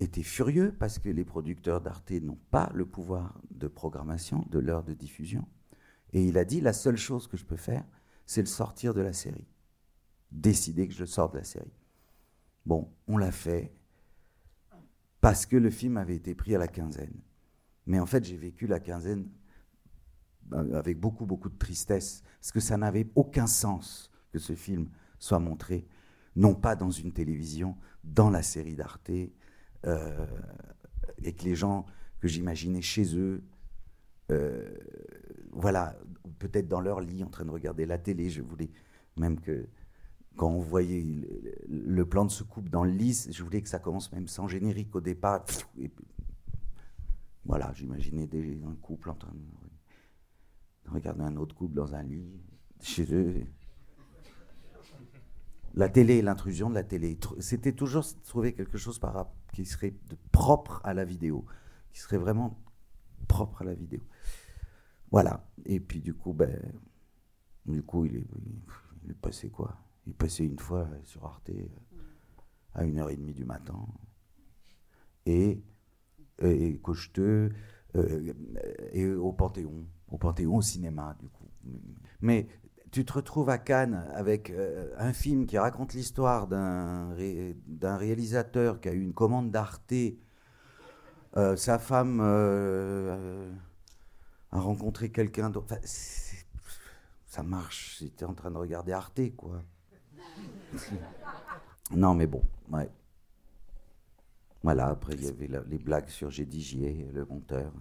[0.00, 4.82] était furieux parce que les producteurs d'Arte n'ont pas le pouvoir de programmation de l'heure
[4.82, 5.46] de diffusion.
[6.12, 7.84] Et il a dit la seule chose que je peux faire,
[8.26, 9.46] c'est le sortir de la série.
[10.30, 11.72] Décider que je le sors de la série.
[12.66, 13.72] Bon, on l'a fait
[15.20, 17.20] parce que le film avait été pris à la quinzaine.
[17.86, 19.28] Mais en fait, j'ai vécu la quinzaine
[20.52, 24.88] euh, avec beaucoup, beaucoup de tristesse, parce que ça n'avait aucun sens que ce film
[25.18, 25.86] soit montré,
[26.36, 29.10] non pas dans une télévision, dans la série d'Arte,
[29.86, 30.26] euh,
[31.22, 31.86] et que les gens
[32.20, 33.42] que j'imaginais chez eux,
[34.30, 34.76] euh,
[35.52, 35.98] voilà,
[36.38, 38.70] peut-être dans leur lit en train de regarder la télé, je voulais
[39.16, 39.68] même que
[40.36, 41.04] quand on voyait
[41.68, 44.94] le, plan de soucoupe dans le lit, je voulais que ça commence même sans générique
[44.94, 45.44] au départ.
[47.44, 48.28] Voilà, j'imaginais
[48.66, 52.40] un couple en train de, de regarder un autre couple dans un lit,
[52.80, 53.44] chez eux.
[55.74, 57.18] La télé l'intrusion de la télé.
[57.38, 59.00] C'était toujours trouver quelque chose
[59.52, 59.94] qui serait
[60.32, 61.44] propre à la vidéo,
[61.92, 62.58] qui serait vraiment
[63.28, 64.00] propre à la vidéo.
[65.10, 65.46] Voilà.
[65.64, 66.58] Et puis du coup, ben,
[67.66, 68.24] du coup, il
[69.08, 69.76] est passé quoi
[70.06, 71.66] Il passé une fois sur Arte euh,
[72.74, 73.78] à 1h30 du matin.
[75.26, 75.62] Et,
[76.40, 77.52] et Cocheteux,
[77.96, 78.32] euh,
[78.92, 81.48] et au Panthéon, au Panthéon au cinéma, du coup.
[82.20, 82.48] Mais
[82.90, 88.80] tu te retrouves à Cannes avec euh, un film qui raconte l'histoire d'un ré- réalisateur
[88.80, 89.94] qui a eu une commande d'Arte.
[91.56, 92.20] Sa femme
[94.50, 95.76] a rencontré quelqu'un d'autre.
[97.26, 99.62] Ça marche es en train de regarder Arte, quoi.
[101.90, 102.90] non, mais bon, ouais.
[104.62, 107.72] Voilà, après il y avait les blagues sur ai, le monteur.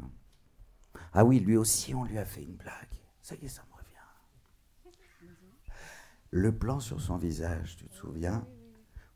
[1.13, 2.95] Ah oui, lui aussi, on lui a fait une blague.
[3.21, 4.95] Ça y est, ça me revient.
[6.31, 8.47] Le plan sur son visage, tu te souviens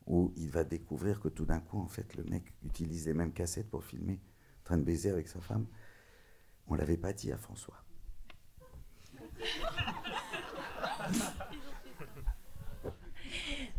[0.06, 3.32] Où il va découvrir que tout d'un coup, en fait, le mec utilise les mêmes
[3.32, 4.20] cassettes pour filmer,
[4.60, 5.66] en train de baiser avec sa femme.
[6.66, 7.82] On l'avait pas dit à François.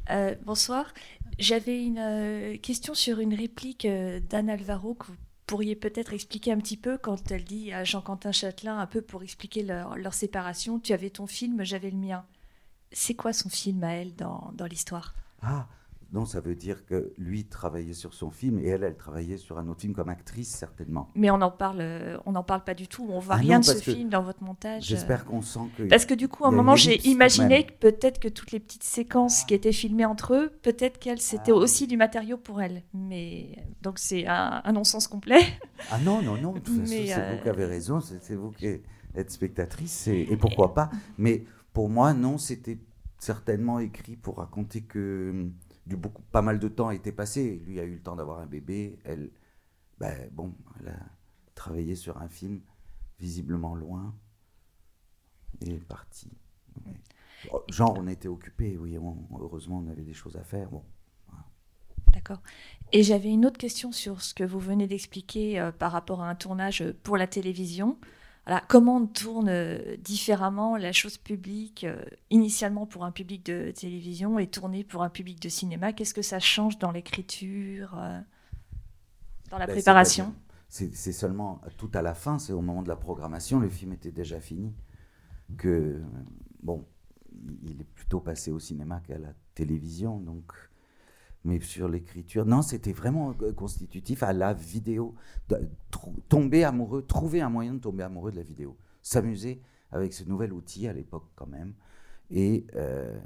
[0.09, 0.93] Euh, bonsoir.
[1.39, 5.15] J'avais une euh, question sur une réplique euh, d'Anne Alvaro que vous
[5.47, 9.23] pourriez peut-être expliquer un petit peu quand elle dit à Jean-Quentin Châtelain, un peu pour
[9.23, 12.25] expliquer leur, séparation, tu avais ton film, j'avais le mien.
[12.91, 15.13] C'est quoi son film à elle dans, dans l'histoire?
[15.41, 15.67] Ah,
[16.13, 19.57] non, ça veut dire que lui travaillait sur son film et elle, elle travaillait sur
[19.57, 21.09] un autre film comme actrice, certainement.
[21.15, 23.05] Mais on n'en parle, euh, on n'en parle pas du tout.
[23.09, 24.83] On voit Ah rien non, de ce film dans votre montage.
[24.83, 25.83] J'espère qu'on sent que.
[25.83, 28.83] Parce que du coup, à un moment, j'ai imaginé que peut-être que toutes les petites
[28.83, 31.55] séquences qui étaient filmées entre eux, peut-être qu'elles c'était Ah.
[31.55, 32.83] aussi du matériau pour elle.
[32.93, 35.39] Mais donc c'est un, un non-sens complet.
[35.91, 38.35] Ah non, non, non, de toute façon, Mais, c'est euh, vous qui avez raison, c'est
[38.35, 40.89] vous qui êtes spectatrice, et, et pourquoi pas.
[41.17, 41.43] Mais
[41.73, 42.79] pour moi, non, c'était
[43.19, 45.47] certainement écrit pour raconter que
[45.85, 47.61] du beaucoup, pas mal de temps été passé.
[47.65, 49.31] Lui a eu le temps d'avoir un bébé, elle,
[49.99, 50.99] ben, bon, elle a
[51.53, 52.61] travaillé sur un film
[53.19, 54.13] visiblement loin,
[55.61, 56.31] et est partie.
[57.51, 60.69] Oh, Genre, on était occupés, oui, on- heureusement, on avait des choses à faire.
[60.69, 60.83] Bon.
[62.13, 62.41] D'accord.
[62.91, 66.29] Et j'avais une autre question sur ce que vous venez d'expliquer euh, par rapport à
[66.29, 67.97] un tournage pour la télévision.
[68.45, 73.71] Voilà, comment on tourne euh, différemment la chose publique, euh, initialement pour un public de
[73.71, 75.93] télévision et tourné pour un public de cinéma?
[75.93, 78.19] Qu'est-ce que ça change dans l'écriture, euh,
[79.49, 80.33] dans la Ben, préparation?
[80.69, 84.11] C'est seulement tout à la fin, c'est au moment de la programmation, le film était
[84.11, 84.73] déjà fini,
[85.57, 86.01] que,
[86.61, 86.85] bon,
[87.63, 90.51] il est plutôt passé au cinéma qu'à la télévision, donc,
[91.45, 95.13] mais sur l'écriture, non, c'était vraiment euh, constitutif à la vidéo,
[96.27, 100.51] tomber amoureux, trouver un moyen de tomber amoureux de la vidéo, s'amuser avec ce nouvel
[100.51, 101.75] outil à l'époque quand même,
[102.31, 103.19] et, euh,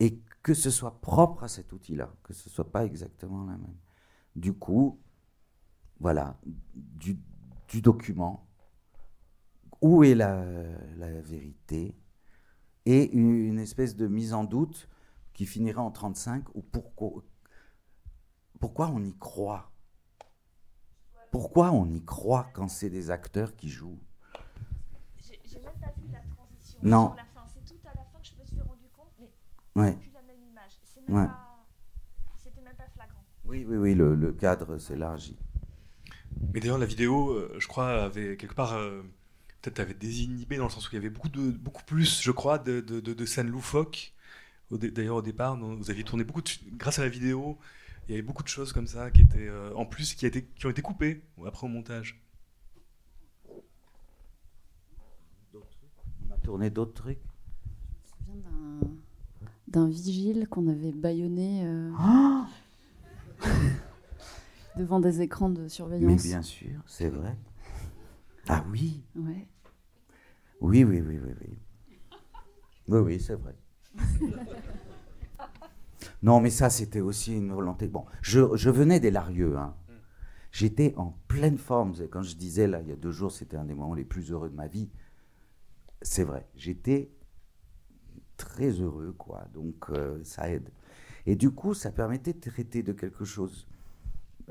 [0.00, 3.76] et que ce soit propre à cet outil-là, que ce soit pas exactement la même.
[4.34, 4.98] Du coup,
[6.00, 6.36] voilà,
[6.74, 7.16] du,
[7.80, 8.48] document,
[9.80, 10.42] où est la,
[11.22, 11.94] vérité,
[12.86, 14.88] et une espèce de mise en doute
[15.40, 17.24] qui finira en 35, ou pourquoi,
[18.60, 19.72] pourquoi on y croit?
[21.30, 23.98] Pourquoi on y croit quand c'est des acteurs qui jouent?
[25.18, 27.14] J'ai même pas vu la transition Non.
[27.54, 29.96] C'est tout à la fin que je me suis rendu compte, mais Ouais.
[29.96, 30.72] plus la même image.
[31.08, 31.26] Même Ouais.
[31.26, 31.66] pas-
[32.36, 33.24] C'était même pas flagrant.
[33.46, 35.38] Oui, oui, oui, le, le cadre s'élargit.
[36.52, 39.02] Mais d'ailleurs, la vidéo, euh, je crois, avait quelque part euh,
[39.62, 42.30] peut-être avait désinhibé dans le sens où il y avait beaucoup de beaucoup plus, je
[42.30, 44.12] crois, de, de, de- de scènes loufoques.
[44.70, 47.58] D'ailleurs, au départ, vous aviez tourné beaucoup de, grâce à la vidéo.
[48.08, 50.28] Il y avait beaucoup de choses comme ça qui étaient euh, en plus qui, a
[50.28, 52.20] été, qui ont été coupées après au montage.
[55.54, 57.18] On a tourné d'autres trucs?
[57.20, 58.90] Je me souviens d'un-
[59.68, 62.48] d'un vigile qu'on avait bâillonné euh, Ah
[64.76, 66.22] devant des écrans de Mais surveillance.
[66.22, 67.36] bien sûr, c'est vrai.
[68.48, 69.02] Ah oui?
[69.16, 69.46] Ouais.
[70.60, 71.58] Oui, oui, oui, oui, oui.
[72.88, 73.54] Oui, oui, c'est vrai.
[76.22, 77.88] Non, mais ça, c'était aussi une volonté.
[77.88, 79.56] Bon, je, je venais des Larieux.
[79.56, 79.74] Hein.
[80.52, 81.94] J'étais en pleine forme.
[82.10, 84.30] Quand je disais, là, il y a deux jours, c'était un des moments les plus
[84.30, 84.90] heureux de ma vie.
[86.02, 86.46] C'est vrai.
[86.56, 87.10] J'étais
[88.36, 89.46] très heureux, quoi.
[89.54, 90.70] Donc, euh, ça aide.
[91.26, 93.66] Et du coup, ça permettait de traiter de quelque chose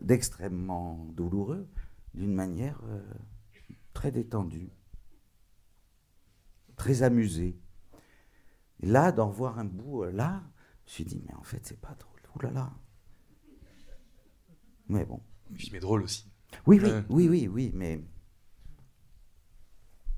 [0.02, 1.68] d'extrêmement douloureux
[2.14, 3.02] d'une manière euh,
[3.94, 4.70] très détendue,
[6.76, 7.60] très amusée.
[8.82, 10.42] Et là, d'en voir un bout euh, là,
[10.86, 12.20] je me suis dit, mais en fait, c'est pas drôle.
[12.36, 12.72] Ouh là là.
[14.88, 15.22] Mais bon.
[15.52, 16.32] Le film est drôle aussi.
[16.66, 18.02] Oui, oui, oui, oui, oui, mais.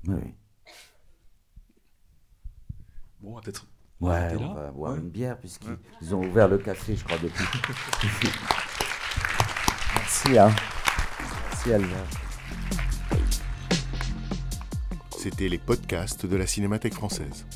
[0.08, 0.34] Oui, oui.
[3.20, 3.66] Bon, on va peut-être.
[4.00, 4.98] Ouais, on va boire Ouais.
[4.98, 6.12] une bière, puisqu'ils Ouais.
[6.14, 7.44] ont ouvert le café, je crois, depuis.
[9.94, 10.50] Merci, hein.
[11.50, 12.06] Merci, Albert.
[15.16, 17.46] C'était les podcasts de la Cinémathèque française.